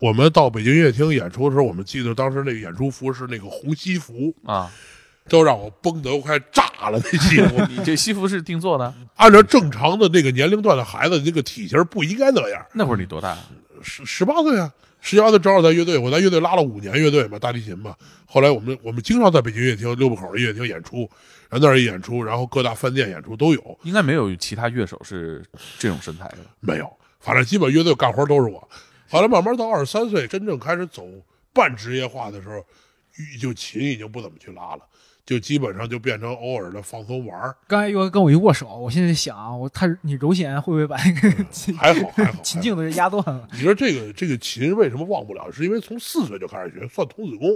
[0.00, 4.70] 我们到北京音乐厅演出的时候，我们记得当时那个演出服是那个红西服，啊。
[5.26, 7.00] 都让我绷得快炸了。
[7.02, 8.92] 那西服你这西服是定做的？
[9.16, 12.62] 按照正常的那个年龄段的孩子，那个体型不应该那样。
[12.74, 13.34] 那会儿你多大？
[13.80, 14.70] 十十八岁啊，
[15.06, 17.94] 十八岁正好在乐队，我在乐队拉了五年乐队嘛，大提琴嘛。
[18.24, 21.00] 后来我们我们经常在北京音乐厅、六部口的音乐厅演出，
[21.50, 23.78] 然后那儿演出，然后各大饭店演出都有。
[23.82, 25.44] 应该没有其他乐手是
[25.78, 26.38] 这种身材的。
[26.60, 26.90] 没有，
[27.20, 28.66] 反正基本乐队干活都是我。
[29.10, 31.06] 后来慢慢到二十三岁，真正开始走
[31.52, 32.64] 半职业化的时候，
[33.38, 34.80] 就琴已经不怎么去拉了，
[35.26, 37.56] 就基本上就变成偶尔的放松玩儿。
[37.66, 43.48] 刚才又跟我一握手，我现在想啊，我他你柔弦会不会把那个琴还好还好， 琴颈子压断了？
[43.52, 45.50] 你说这个这个琴为什么忘不了？
[45.50, 47.48] 是因为从四岁就开始学，算童子功，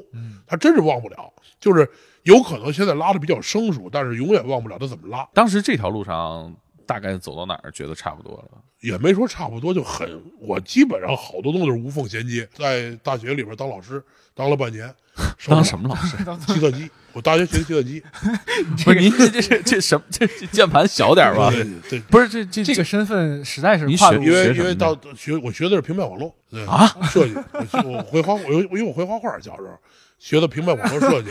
[0.46, 1.32] 他真是忘不了。
[1.60, 1.88] 就是
[2.22, 5.28] 有可能现在拉的比较生疏，但是永远忘不了他怎么拉。
[5.34, 6.54] 当时这条路上
[6.86, 8.62] 大概走到哪儿，觉得差不多了。
[8.80, 12.48] 也没说差不多，就很我基本上好多东西都是无缝衔接。
[12.54, 14.00] 在大学里边当老师
[14.34, 14.94] 当了半年，
[15.48, 16.16] 当什么老师？
[16.46, 18.02] 计算机，我大学学的计算机。
[18.84, 20.04] 不是您这这这这什么？
[20.10, 21.50] 这这键盘小点吧？
[21.50, 29.78] 对对，不是这这这个身份实在是你跨度因为学什么呢因为到学我学的是平面网络对啊设计，我学我会画，我因为我会画画，小时候
[30.18, 31.30] 学的平面网络设计，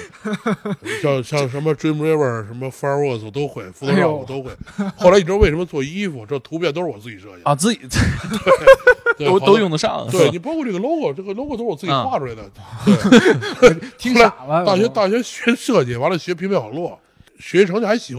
[1.03, 4.51] 像像什么 Dreamweaver、什么 Fireworks 我都会，Photoshop 都会。
[4.95, 7.81] 后来你知道为什么做衣服，这图片都是我自己设计的，啊，自己
[9.17, 10.07] 对 都都用得上。
[10.09, 12.49] 对你包括这个 logo，这个 logo 都是我自己啊画出来的。
[13.59, 14.65] 对，听后来傻了。
[14.65, 16.99] 大学大学学设计，完了学平面网络，
[17.39, 18.17] 学习成绩还行。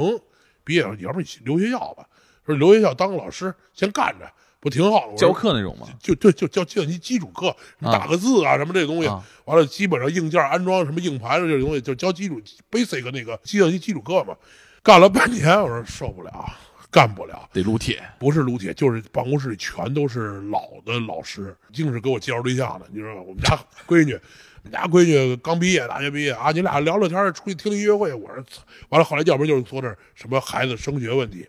[0.64, 2.04] 毕业了，要不你留学校吧？
[2.44, 4.30] 说留学校当个老师，先干着，
[4.60, 5.12] 不挺好的？
[5.12, 5.86] 我说教课那种吗？
[6.00, 7.48] 就对，就教计算机基础课，
[7.80, 12.40] 啊打个字啊什么这东西啊，完了基本上硬件安装什么硬盘这种东西，就教基础
[12.70, 14.36] basic 那个计算机基础课嘛。
[14.82, 16.50] 干了半年，我说受不了，
[16.90, 17.48] 干不了。
[17.52, 18.02] 得撸铁。
[18.18, 22.86] 不是撸铁，就是办公室里全都是老的老师，净是给我介绍对象的。
[22.90, 23.22] 你知道吗？
[23.22, 28.14] 我们家闺女，我们家闺女刚毕业，大学毕业啊，你俩聊聊天，出去听听音乐会。
[28.14, 28.42] 我说，
[28.88, 31.46] 完了，后来要不然就是说这什么孩子升学问题、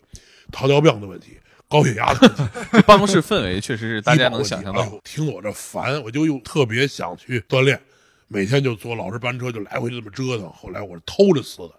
[0.51, 1.37] 糖尿病的问题、
[1.69, 2.43] 高血压的问题，
[2.73, 4.91] 这办公室氛围确实是大家能想象到哎。
[5.03, 7.79] 听我这烦，我就又特别想去锻炼，
[8.27, 10.51] 每天就坐老师班车就来回这么折腾。
[10.51, 11.71] 后来我是偷着辞的，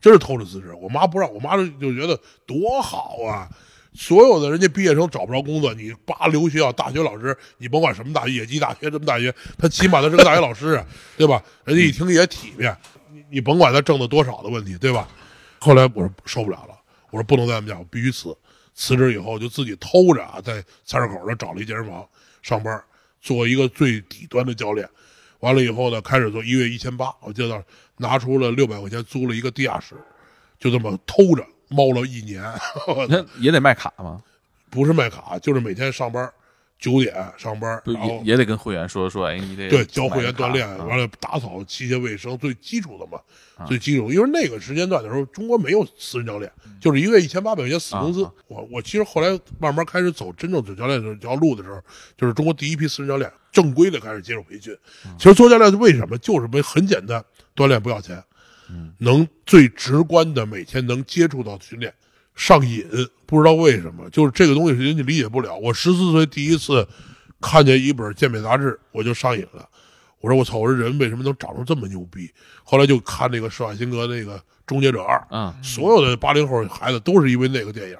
[0.00, 0.72] 真是偷着辞职。
[0.80, 3.48] 我妈不让，我妈就就觉得多好啊。
[3.96, 10.84] 所有的人家毕业生找不着工作，你八流学校大学老师，你甭管什么大学，野鸡大学什么大学，他起码他是个大学老师啊，
[11.16, 11.40] 对吧？
[11.64, 12.76] 人家一听也体面，
[13.12, 15.06] 你你甭管他挣的多少的问题，对吧？
[15.60, 16.74] 后来我说受不了了，
[17.10, 18.36] 我说不能在他们家，我必须辞。
[18.74, 22.06] 辞职以后就自己偷着啊，在菜市口那找了一健身房
[22.42, 22.82] 上班，
[23.20, 24.88] 做一个最底端的教练。
[25.40, 27.64] 完了以后呢，开始做一月一千八，我记得
[27.98, 29.94] 拿出了六百块钱租了一个地下室，
[30.58, 32.42] 就这么偷着猫了一年。
[33.08, 34.22] 那也得卖卡吗？
[34.70, 36.32] 不是卖卡，就是每天上班
[36.84, 43.18] 九点上班，然后也也得跟会员说说，哎，你得对教会员锻炼，完了打扫器械卫生，最基础的嘛，
[43.56, 44.12] 啊最基础。
[44.12, 48.30] 因为那个时间段的时候，中国没有私人教练，就是一个月一千八百块钱死工资啊。
[48.48, 49.28] 我我其实后来
[49.58, 51.80] 慢慢开始走真正走教练这条路的时候，
[52.18, 54.76] 就是中国第一批私人教练正规的开始接受培训。
[55.06, 57.24] 嗯其实做教练为什么就是为很简单，
[57.56, 58.22] 锻炼不要钱，
[58.68, 61.94] 嗯能最直观的每天能接触到训练。
[62.34, 62.84] 上瘾，
[63.26, 65.56] 不知道为什么，就是这个东西人家理解不了。
[65.56, 66.86] 我十四岁第一次
[67.40, 69.68] 看见一本健美杂志，我就上瘾了。
[70.20, 72.30] 我说我操，我说人为什么能长成这么牛逼？
[72.62, 77.96] 后来就看那个施瓦辛格那个《终结者二》，嗯，所有的八零后孩子都是因为那个电影。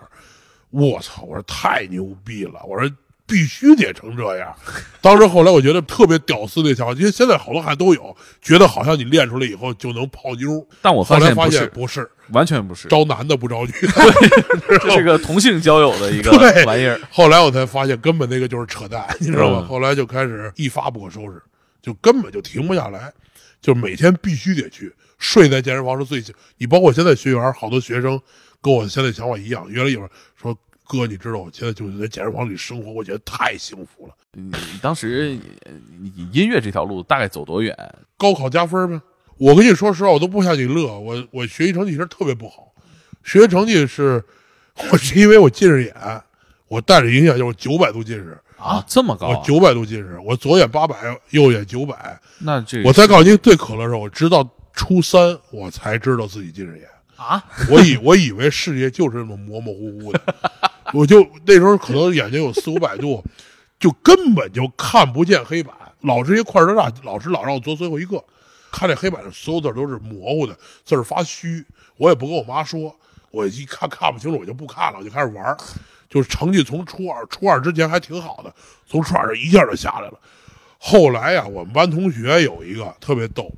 [0.70, 1.22] 我操！
[1.22, 2.61] 我说太牛逼了！
[2.66, 2.91] 我说
[3.27, 4.55] 必须得成这样。
[5.01, 10.66] 当时后来我觉得特别屌丝那想法，因为现在好多孩子都有，觉得好像你练出来以后就能泡妞。
[10.83, 14.79] 但我后来发现不是，不是，完全不是，招男的不招女的。
[14.81, 16.31] 这是个同性交友的一个
[16.66, 17.01] 玩意儿。
[17.11, 19.59] 后来我才发现，根本那个就是扯淡，你知道吗？
[19.61, 21.43] 嗯后来就开始一发不可收拾，
[21.81, 23.12] 就根本就停不下来，
[23.61, 24.95] 就每天必须得去。
[25.18, 26.22] 睡在健身房是最，
[26.59, 28.20] 你包括现在学员，好多学生
[28.61, 29.64] 跟我现在想法一样。
[29.70, 30.55] 原来有人说
[30.87, 34.14] 哥，你知道我现在就是在健身房里生活，我觉得太幸福了。
[34.32, 37.76] 你你当时呃你你音乐这条路大概走多远？
[38.16, 39.01] 高考加分呗。
[39.37, 42.72] 我跟你说实话，我都不像你乐，我我学习成绩其实特别不好，
[43.24, 44.22] 学习成绩是，
[44.93, 45.95] 我是因为我近视眼，
[46.68, 48.39] 我带着影响就是九百度近视。
[48.57, 49.37] 啊，这么高啊？
[49.37, 50.97] 我九百度近视，我左眼八百，
[51.30, 52.18] 右眼九百。
[52.39, 56.87] 那这我再告诉你最可乐的是，我直到初三我才知道自己近视眼。
[57.16, 60.20] 啊，我以我以为世界就是这么模模糊糊的，
[60.95, 63.20] 我就那时候可能眼睛有四五百度，
[63.80, 65.74] 就根本就看不见黑板。
[66.03, 68.22] 老师一块儿大，老师老让我做最后一个，
[68.70, 71.64] 看这黑板上所有字都是模糊的，字儿发虚。
[71.97, 72.95] 我也不跟我妈说，
[73.32, 75.57] 我一看看不清楚，我就不看了，我就开始玩儿。
[76.09, 78.55] 就是成绩从初二，初二之前还挺好的，
[78.86, 80.20] 从初二这一下就下来了。
[80.78, 83.51] 后来呀、我们班同学有一个特别逗，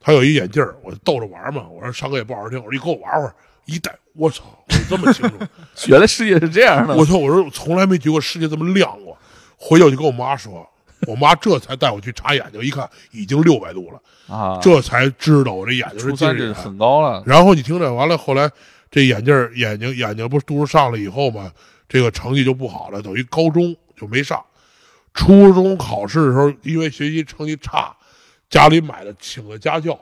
[0.00, 1.68] 他有一眼镜儿，我逗着玩嘛。
[1.68, 3.34] 我说上课也不好好听，我说你给我玩会儿。
[3.66, 4.44] 一戴，我操，
[4.90, 5.36] 这么清楚。
[5.86, 6.94] 原来世界是这样的。
[6.94, 7.16] 我说！
[7.16, 9.16] 我说我从来没觉得世界这么亮过。
[9.56, 10.68] 回去我就跟我妈说，
[11.06, 16.54] 我妈这才带我去查眼睛，一看已经六百度了，啊，这才知道我这眼睛是近视眼。
[16.54, 17.22] 很高了。
[17.24, 18.50] 然后你听着，完了后来
[18.90, 21.50] 这眼镜眼睛眼睛不是度数上了以后嘛，
[21.88, 24.42] 这个成绩就不好了，等于高中就没上。
[25.12, 27.94] 初中考试的时候，因为学习成绩差，
[28.48, 29.98] 家里买了请了家教，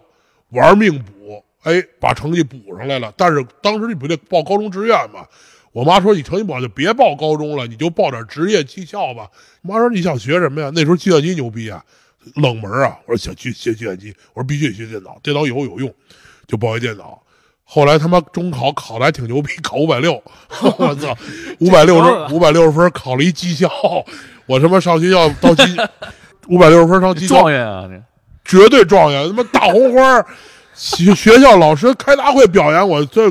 [0.50, 3.12] 玩命补，哎，把成绩补上来了。
[3.16, 5.26] 但是当时你不得报高中志愿吗？
[5.72, 9.28] 我妈说你成绩不好就别报高中了，你就报点职业技校吧。
[9.62, 10.70] 我妈说你想学什么呀？
[10.74, 11.84] 那时候计算机牛逼啊，
[12.36, 12.96] 冷门啊。
[13.06, 15.92] 我说想去学计算机，我说必须得学电脑，电脑以后有用，
[16.46, 17.22] 就报一电脑。
[17.70, 20.14] 后来他妈中考考的还挺牛逼，考五百六，
[20.78, 21.14] 我操，
[21.60, 23.70] 五百六十五百六十分考了一技校，
[24.46, 25.76] 我他妈上学校到技
[26.48, 27.86] 五百六十分上技校状元啊，
[28.42, 30.26] 这绝对状元，他妈大红花儿，
[30.78, 33.28] 学学校老师开大会表扬我，这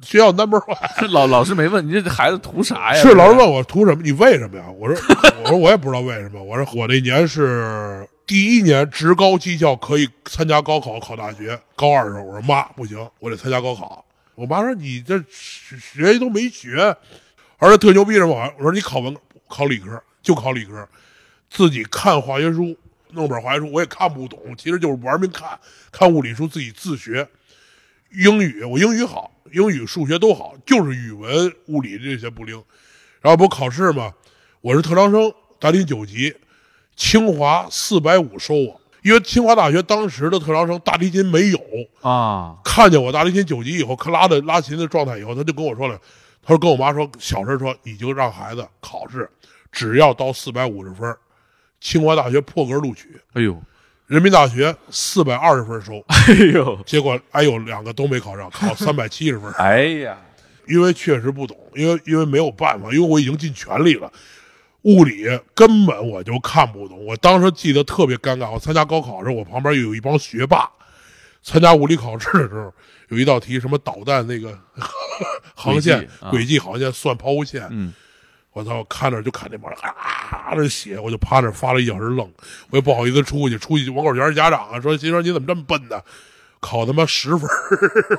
[0.00, 1.08] 学校 number one。
[1.12, 3.02] 老老师没问你这孩子图啥呀？
[3.02, 4.00] 是老师问我图什么？
[4.02, 4.64] 你为什么呀？
[4.78, 4.98] 我说
[5.44, 6.42] 我说我也不知道为什么。
[6.42, 11.60] 我说我那年是第一年职高技校可以参加高考考大学。
[11.76, 14.02] 高二的时候，我说妈不行，我得参加高考。
[14.34, 16.96] 我妈说你这学习都没学，
[17.58, 18.50] 而且特牛逼什么？
[18.56, 19.14] 我说你考文
[19.46, 20.88] 考理科就考理科，
[21.50, 22.74] 自己看化学书，
[23.10, 25.58] 弄本化学书我也看不懂，其实就是玩命看，
[25.90, 27.28] 看物理书自己自学。
[28.10, 32.62] 英语我英语好，英语数学都好，就是语文、物理这些不灵。
[33.20, 34.14] 然后不考试嘛，
[34.60, 36.34] 我是特长生，大提九级，
[36.96, 41.60] 清华四百五收我，因为清华大学当时的特长生大提琴没有，
[42.00, 46.00] 啊，看见我大提琴九级以后，看拉的拉琴的状态以后，他就跟我说了，
[46.42, 49.28] 他说跟我妈说，小声说，你就让孩子考试，
[49.70, 51.14] 只要到四百五十分，
[51.80, 53.60] 清华大学破格录取，哎呦，
[54.06, 59.52] 人民大学四百二十分收， 哎呦，结果哎呦两个都没考上，考三百七十分。
[59.52, 60.18] 哎呀，
[60.66, 64.12] 因为确实不懂，因为因为没有办法，因为我已经尽全力了。
[64.82, 68.50] 物理根本我就看不懂，我当时记得特别尴尬。
[68.50, 70.70] 我参加高考的时候，我旁边有一帮学霸。
[71.42, 72.72] 参加物理考试的时候，
[73.08, 74.58] 有一道题什么导弹那个
[75.54, 77.92] 航线轨迹航线算抛物线，嗯，
[78.52, 78.78] 我操！
[78.78, 82.28] 我看着就看那帮人啊这血，我就趴那发了一小时愣，
[82.70, 86.00] 我也不好意思出去，出去网口全是家长啊，说心说你怎么这么笨呢？
[86.60, 87.48] 考他妈十分，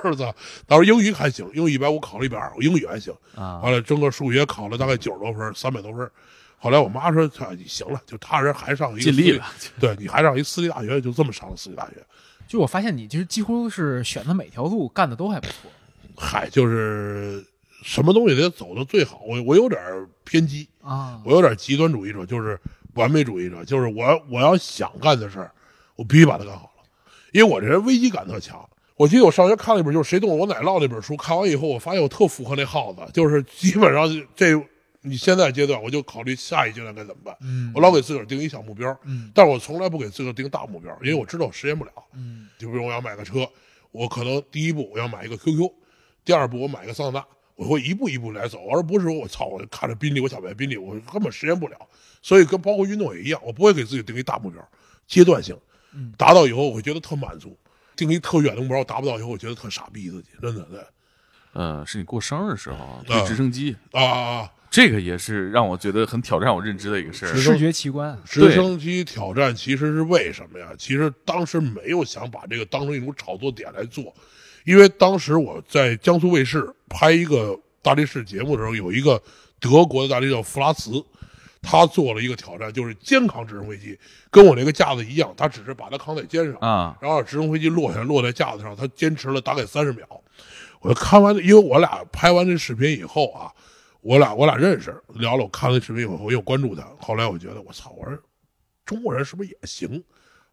[0.06, 0.34] 我操！
[0.66, 3.14] 当时英语还行，英语一百五考了一百二，我英语还行。
[3.36, 6.10] 啊，完了，整个数学考了大概九十多分，三百多分。
[6.58, 9.46] 后来我妈说：“操，你行了，就他人还上一个私立尽力了，
[9.80, 11.96] 对你还上一私立大学，就这么上了私立大学。
[12.48, 15.70] 就我发现你其实几乎是选的每条路干的都还不错。
[16.18, 17.46] 嗨，就是
[17.82, 19.22] 什么东西得走的最好。
[19.26, 19.82] 我我有点
[20.24, 22.60] 偏激，啊，我有点极端主义者，就是
[22.94, 25.52] 完美主义者，就是我我要想干的事儿，
[25.96, 26.84] 我必须把它干好了，
[27.32, 28.68] 因为我这人危机感特强。
[28.96, 34.62] 我记得我上学看了一本，就是谁动了我奶酪那本书，看完以后，我发现我特符合那耗子，就是基本上这
[35.02, 37.34] 你现在阶段，我就考虑下一阶段该怎么办。
[37.42, 41.92] 嗯我老给自个儿定一小目标，嗯但是我从来不给自个儿定大目标，因为我知道我实现不了。
[42.14, 43.48] 嗯就比如我要买个车，
[43.92, 45.72] 我可能第一步我要买一个 QQ，
[46.26, 47.26] 第二步我买个桑塔纳，
[47.60, 51.78] 我会一步一步来走，而不是说我操，我看着宾利，我想买宾利，我根本实现不了。
[52.22, 54.66] 所以跟包括运动也一样，我不会给自己定一大目标，
[55.06, 55.58] 阶段性
[55.94, 57.58] 嗯，达到以后我会觉得特满足。
[57.98, 60.80] 定一特远的目标，达不到以后，我觉得特傻逼自己，真的对
[61.52, 64.52] 呃，是你过生日的时候啊对直升机，啊啊啊！
[64.70, 67.36] 这个也是让我觉得很挑战我认知的一个事儿。
[67.36, 70.72] 视觉奇观，直升机挑战其实是为什么呀？
[70.78, 74.14] 其实当时没有想把这个当成一种炒作点来做，
[74.70, 79.20] 因为当时我在江苏卫视拍一个大力士节目的时候，有一个
[79.60, 81.04] 德国的大力士叫弗拉茨，
[81.60, 84.00] 他做了一个挑战，就是肩扛直升飞机，
[84.30, 90.08] 跟我那个架子一样，他只是把它扛在肩上，啊，然后直升飞机落下来，落在架子上，他坚持了大概三十秒。
[90.82, 93.52] 我看完，因为我俩拍完这视频以后啊，
[94.02, 95.46] 我俩我俩认识，聊了。
[95.46, 96.88] 我看完视频以后，我又关注他。
[97.00, 98.16] 后来我觉得，我操，我说
[98.86, 100.04] 中国人是不是也行？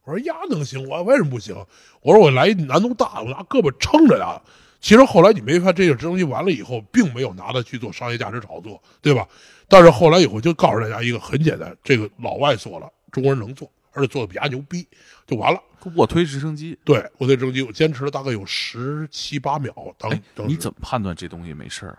[0.06, 1.54] 我说呀能行，我为什么不行？
[2.00, 4.40] 我说我来一难度大，我拿胳膊撑着呀。
[4.80, 9.26] 其实后来你没发现，这个直升机完了以后，并没有拿它去做商业价值炒作，对吧？
[9.68, 14.86] 但是后来以后就告诉大家一个很简单，这个老外做了，中国人能做，而且做的比他牛逼，
[15.26, 15.60] 就完了。
[15.96, 16.78] 卧推直升机。
[16.84, 19.74] 对卧推直升机，我坚持了大概有十七八秒。
[19.98, 21.98] 当哎，当时你怎么判断这东西没事儿？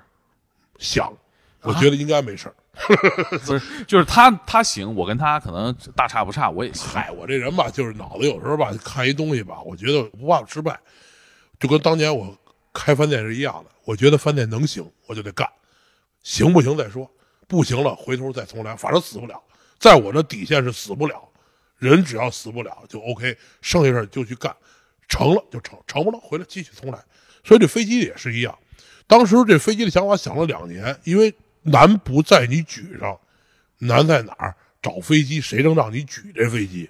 [0.78, 1.12] 想？
[1.62, 2.56] 我觉得应该没事儿。
[3.46, 6.88] 不是，就是他他行，我跟他可能大差不差，我也行。
[6.90, 10.80] 嗨，我这人吧，就是脑子有时候吧，看一东西吧，我觉得不怕失败，
[11.60, 12.38] 就跟当年我
[12.74, 13.72] 开饭店是一样的。
[13.84, 15.50] 我觉得饭店能行，我就得干，
[16.22, 17.10] 行不行再说，
[17.48, 19.42] 不行了回头再重来，反正死不了。
[19.80, 21.22] 在我这底线是死不了，
[21.78, 24.56] 人只要死不了就 OK，剩下事就去干，
[25.08, 27.00] 成了就成，成不了回来继续重来。
[27.44, 28.58] 所以这飞机也是一样，
[29.08, 31.34] 当时这飞机的想法想了两年，因为
[31.68, 33.18] 难不在你举上，
[33.80, 34.56] 难在哪儿？
[34.82, 36.90] 找飞机，谁能让你举这飞机？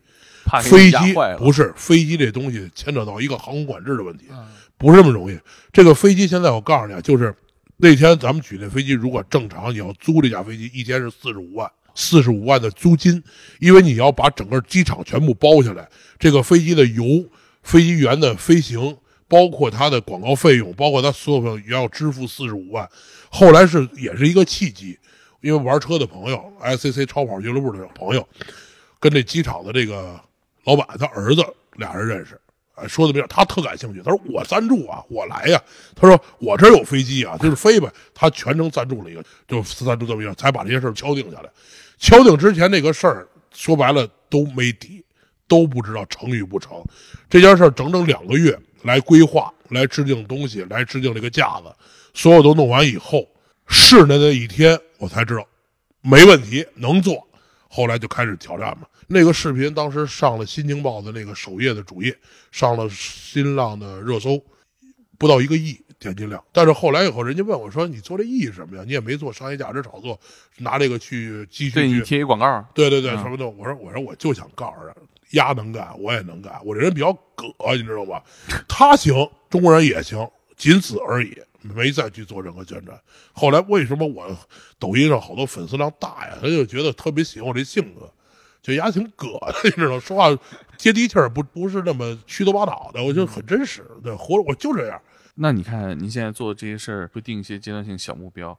[0.63, 0.97] 飞机。
[1.37, 4.45] 不是飞机这东西牵扯到一个航空管制的问题，嗯
[4.77, 5.39] 不是那么容易。
[5.73, 7.35] 这个飞机现在我告诉你啊，就是
[7.77, 13.23] 那天咱们举那飞机，如果正常你要租这架飞机，一天是四十五万，四十五万的租金，
[13.59, 17.03] 因为你要把整个机场全部包下来，这个飞机的油、
[17.63, 18.95] 飞机员的飞行，
[19.27, 22.89] 包括他的广告费用，包括他所有朋友要支付四十五万。
[23.29, 24.97] 后来是也是一个契机，
[25.41, 28.27] 因为玩车的朋友，SCC 超跑俱乐部的朋友，
[28.99, 30.19] 跟这机场的这个
[30.63, 31.43] 老板他儿子
[31.75, 32.39] 俩人认识，
[32.87, 35.61] 说的比较他特感兴趣，他说我赞助啊，我来呀、
[35.95, 41.49] 他说我这有飞机啊，就是飞呗，他全程赞助了一个，就赞助这么一个，才把这些事儿敲定下来。
[41.97, 45.03] 敲定之前那个事儿说白了都没底，
[45.47, 46.83] 都不知道成与不成。
[47.29, 48.57] 这件事儿整整两个月
[48.87, 51.65] 来规划，来制定东西，来制定这个架子，
[52.13, 53.27] 所有都弄完以后，
[53.67, 55.45] 是的那一天我才知道
[56.01, 57.27] 没问题，能做。
[57.69, 58.87] 后来就开始挑战嘛。
[59.07, 62.17] 那个视频当时上了《新京报》的那个首页的主页，
[62.51, 64.41] 上了新浪的热搜，
[65.17, 66.43] 不到一个亿点击量。
[66.51, 68.83] 但是后来以后，人家问我说：“你做这意义什么呀？
[68.85, 70.19] 你也没做商业价值炒作，
[70.57, 73.47] 拿这个去继续对你去贴一广告，对对对，嗯什么的。
[73.47, 74.95] 我说我说我就想告诉他，
[75.31, 76.59] 丫能干，我也能干。
[76.65, 78.23] 我这人比较葛，你知道吧？
[78.67, 79.13] 他行，
[79.49, 82.99] 中国人也行，仅此而已，没再去做任何宣传。
[83.33, 84.35] 后来为什么我
[84.79, 86.37] 抖音上好多粉丝量大呀？
[86.41, 88.11] 他就觉得特别喜欢我这性格，
[88.61, 90.29] 就丫挺葛的，你知道，说话
[90.77, 95.01] 接地气儿，不不是那么虚头巴脑的，我就很真实，对，活我就这样。
[95.35, 98.57] 那你看您现在做的这些事儿，会定一些阶段性小目标，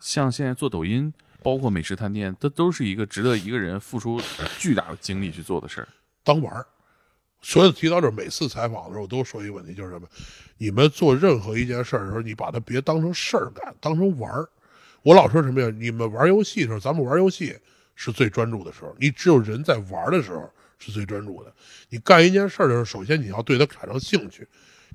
[0.00, 1.12] 像现在做抖音，
[1.44, 4.20] 包括美食探店，这都是一个值得一个人付出
[4.58, 5.88] 巨大的精力去做的事儿。
[6.28, 6.66] 当玩儿。
[7.40, 10.06] 所以提到这，每次采访的时候，我都说一个问题，就是什么？
[10.58, 14.46] 你们做任何一件事儿的时候，你把它别当成事儿干，当成玩儿。
[15.02, 15.70] 我老说什么呀？
[15.78, 17.56] 你们玩游戏的时候，咱们玩游戏
[17.94, 18.94] 是最专注的时候。
[18.98, 21.52] 你只有人在玩的时候是最专注的。
[21.88, 24.46] 你干一件事儿的时候，首先你要对它产生兴趣，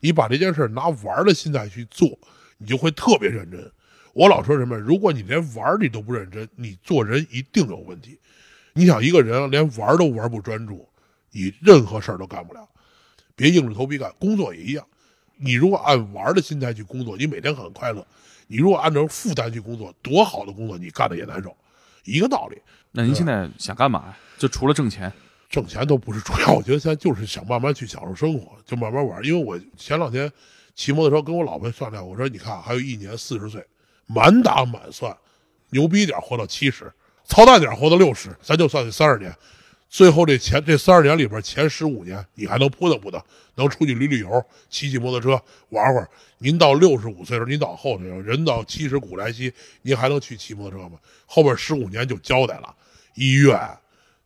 [0.01, 2.19] 你把这件事儿拿玩的心态去做，
[2.57, 3.71] 你就会特别认真。
[4.11, 4.77] 我老说什么？
[4.77, 8.19] 如果你连玩你都不认真，你做人一定有问题。
[8.73, 10.87] 你想一个人连玩都玩不专注，
[11.33, 12.65] 你任何事儿都干不了。
[13.35, 14.87] 别硬着头皮干，工作也一样。
[15.35, 18.01] 你如果按玩儿的心态去工作，你每天很快乐；
[18.47, 21.53] 你如果按照负担去工作，多好的工作你干的也难受，
[22.05, 22.61] 一个道理。
[22.91, 24.17] 那您现在想干嘛呀？
[24.37, 25.11] 就除了挣钱，
[25.49, 29.25] 挣钱都不是主要，我觉得现在就是想慢慢去享受生活，就慢慢玩儿。
[29.25, 30.31] 因为我前两天
[30.75, 33.65] 骑摩托车跟我老婆商量，我说你看还有一年四十岁，
[34.05, 35.17] 满打满算，
[35.71, 36.93] 牛逼点活到七十，
[37.25, 39.35] 操蛋点活到六十，咱就算三十年。
[39.93, 43.21] 最后这前这三十年里边，前十五年你还能扑腾扑腾，
[43.53, 45.39] 能出去旅旅游，骑骑摩托车
[45.69, 46.09] 玩玩。
[46.39, 50.97] 您到六十五岁的时候，您到后头人到七十古来稀，您还能去骑摩托车吗？
[51.27, 52.75] 后边十五年就交代了，
[53.13, 53.55] 医院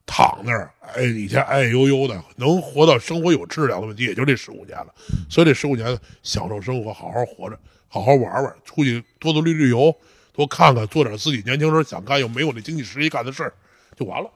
[0.05, 4.87] 躺那儿，哎，以前哎呦呦的，能活到生活有质量的问题，也就这十五年了。
[5.29, 7.59] 所以这十五年享受生活，好好活着，
[7.89, 9.93] 好好玩玩，出去多多旅旅游，
[10.31, 13.53] 多看看，做点自己年轻时候想干又没有那经济实力干的事儿，
[13.97, 14.31] 就完了。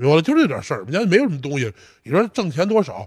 [0.00, 1.70] 明白了，就这点事儿，人家没有什么东西。
[2.04, 3.06] 你说挣钱多少？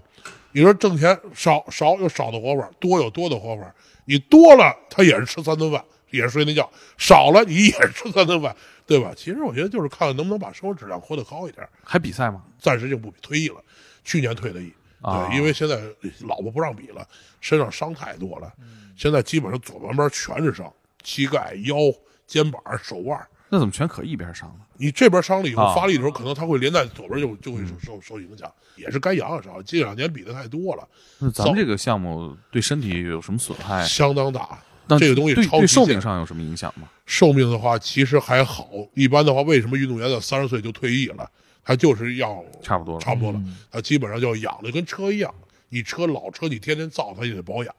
[0.52, 3.74] 你说挣钱少少有少的活法，多有多的活法。
[4.04, 6.62] 你多了，他也是吃三顿饭，也是睡那觉；
[6.96, 8.54] 少了，你也是吃三顿饭，
[8.86, 9.12] 对吧？
[9.16, 11.68] 其实我觉得就是看看能不能把生活质量活得高一点。
[11.82, 12.44] 还比赛吗？
[12.60, 13.56] 暂时就不比退役了，
[14.04, 14.72] 去年退的役。
[15.00, 15.80] 啊对，因为现在
[16.20, 17.04] 老婆不让比了，
[17.40, 18.52] 身上伤太多了。
[18.96, 20.72] 现在基本上左半边全是伤，
[21.02, 21.76] 膝盖、腰、
[22.24, 23.20] 肩膀、手腕。
[23.54, 24.56] 那怎么全可一边伤了？
[24.78, 29.62] 你这边伤了以后，啊发力的时候可能它会连带左边就就会受受受影响，也是该养养伤。
[29.64, 30.88] 近两年比的太多了，
[31.20, 33.84] 那咱们这个项目对身体有什么损害？
[33.84, 34.58] 相当大。
[34.88, 36.88] 那这个东西对对寿命上有什么影响吗？
[37.06, 38.68] 寿命的话，其实还好。
[38.94, 41.30] 一般的话，为什么运动员在三十岁就退役了？
[41.64, 43.40] 他就是要差不多了差不多了。
[43.70, 45.32] 他基本上就要养的跟车一样，
[45.68, 47.74] 你车老车你天天造，它也得保养。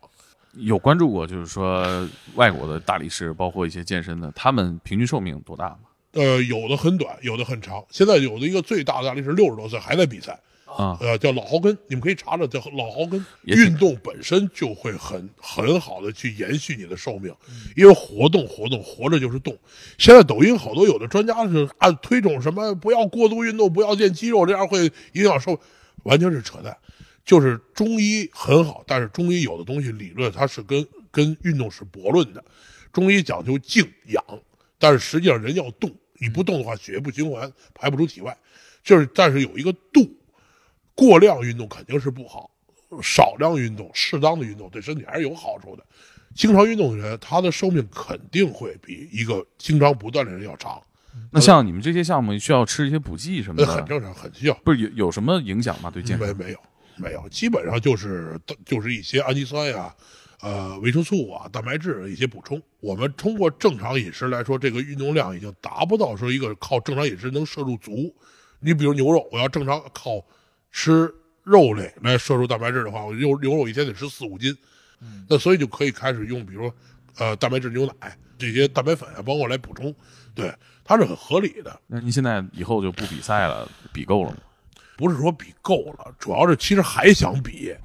[0.58, 5.80] 有关注过，就是说外国的大力士，包括一些健身的，他们平均寿命多大吗？
[6.14, 7.84] 呃，有的很短，有的很长。
[7.89, 13.26] 现在有的一个最大的大力士六十多岁还在比赛，啊，呃，叫老豪根，你们可以查查，叫老豪根。
[13.43, 17.36] 运动本身就会很很好的去延续你的寿命，
[17.76, 19.53] 因为活动活动活着就是动。
[19.97, 25.60] 现在抖音好多有的专家是按推崇什么不要过度运动，不要练肌肉，这样会影响寿，
[26.03, 26.78] 完全是扯淡。
[27.26, 32.44] 就是中医很好，但是中医有的东西理论它是跟跟运动是驳论的。
[32.94, 34.24] 中医讲究静养，
[34.78, 38.38] 但是实际上人要动，你不动的话，血液不循环，排不出体外。
[38.84, 40.08] 就是但是有一个度，
[40.94, 42.52] 过量运动肯定是不好，
[43.02, 45.84] 少量运动、适当的运动对身体还是有好处的。
[46.36, 50.80] 经常运动的人，他的寿命肯定会比一个经常不锻炼的人要长，
[51.32, 54.54] 那像你们这些项目需要吃一些补剂什么的，那很正常，很需要。
[54.64, 55.90] 不是有有什么影响吗？
[55.90, 56.28] 对健康？
[56.28, 56.60] 没没有
[56.98, 59.93] 没有，基本上就是就是一些氨基酸呀、
[60.41, 62.62] 呃维生素啊、蛋白质的一些补充。
[62.80, 68.16] 我们通过正常饮食来说，这个运动量已经达不到说一个靠正常饮食能摄入足。
[68.60, 70.26] 你比如牛肉，我要正常靠
[70.72, 74.56] 吃肉类来摄入蛋白质的话，我牛牛肉一天得吃四五斤，
[75.30, 76.76] 那所以就可以开始用，比如说
[77.18, 79.93] 呃蛋白质牛奶这些蛋白粉啊，包括来补充，
[80.34, 81.80] 对，它是很合理的。
[81.88, 84.38] 那您现在以后就不比赛了，比够了吗？
[84.98, 87.76] 不是说比够了，主要是其实还想比，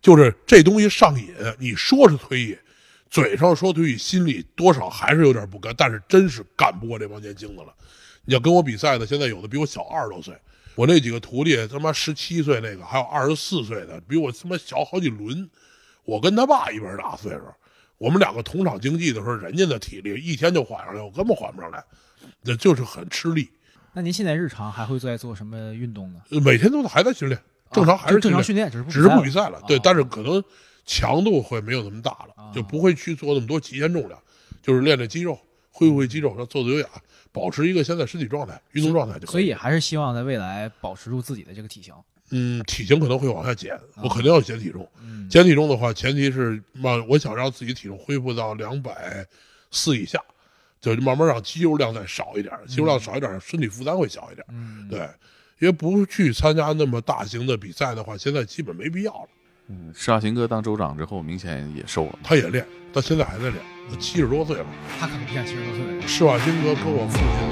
[0.00, 1.34] 就是这东西上瘾。
[1.58, 2.58] 你说是退役，
[3.08, 7.74] 嘴上说退役，心里多少还是有点不甘，但是真是干不过这帮年轻的了。
[8.24, 10.34] 你要跟我比赛的，现在有的比我小二十多岁，
[10.74, 15.48] 我那几个徒弟他妈十七岁那个，还有二十四岁的，比我他妈小好几轮。
[16.04, 17.42] 我跟他爸一边大岁数，
[17.98, 21.82] 我们两个同场竞技的时候，人家的体力一天就缓上来，我根本缓不上来，
[22.42, 23.48] 那就是很吃力。
[23.92, 26.20] 那您现在日常还会在做什么运动呢？
[26.40, 27.40] 每天都还在训练，
[27.72, 29.60] 正常还是啊正常训训练只是不只是不比赛了。
[29.66, 30.42] 对，啊但是可能
[30.86, 34.20] 强度会没有那么大了，就不会去做那么多极限重量，
[34.62, 35.38] 就是练练肌肉，
[35.70, 36.88] 恢复恢肌肉，做做有氧，
[37.32, 41.92] 保持一个现在身体状态、运动状态就可以所以还是希望在未来保持住自己的这个体型。
[42.30, 44.88] 嗯，体型可能会往下减，啊我肯定要减体重。
[45.02, 49.26] 嗯减体重的话，前提是慢，我想让自己体重恢复到两百
[49.72, 50.20] 四以下，
[50.80, 54.46] 就是慢慢让肌肉量再少一点，肌肉量少一点，身体负担会小一点。
[54.48, 55.00] 嗯，对，
[55.58, 59.28] 因为不去参加那么大型的比赛的话，现在基本没必要了。
[59.68, 62.18] 嗯，施瓦辛格当州长之后，明显也瘦了。
[62.24, 63.56] 他也练，到现在还在练，
[63.90, 64.64] 他七十多岁了。
[64.98, 66.08] 他可能不像七十多岁。
[66.08, 67.48] 施瓦辛格跟我父亲同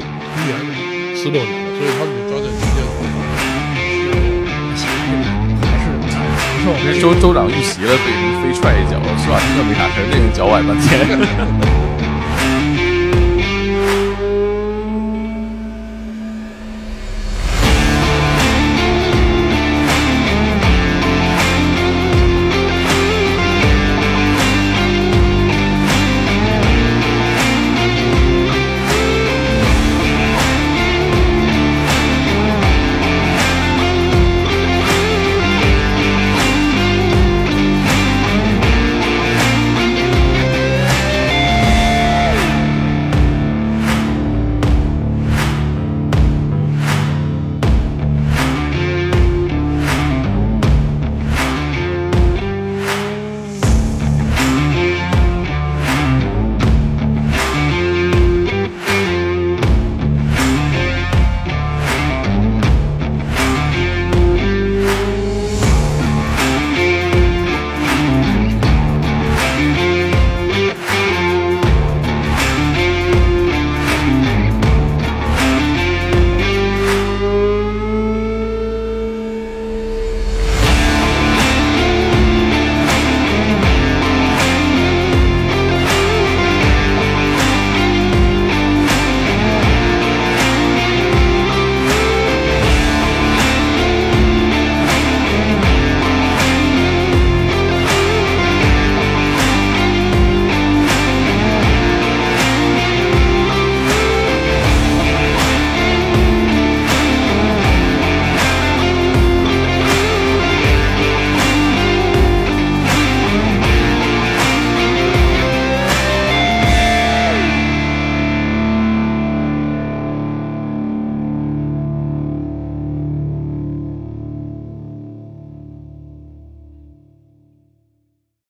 [0.46, 2.80] 年，四六年的，所以他们抓在之间。
[5.62, 6.16] 还是长
[6.64, 6.66] 寿。
[6.82, 12.07] 这州州长遇袭了，被人飞踹一脚，施瓦辛格没啥事儿，这人脚崴半天。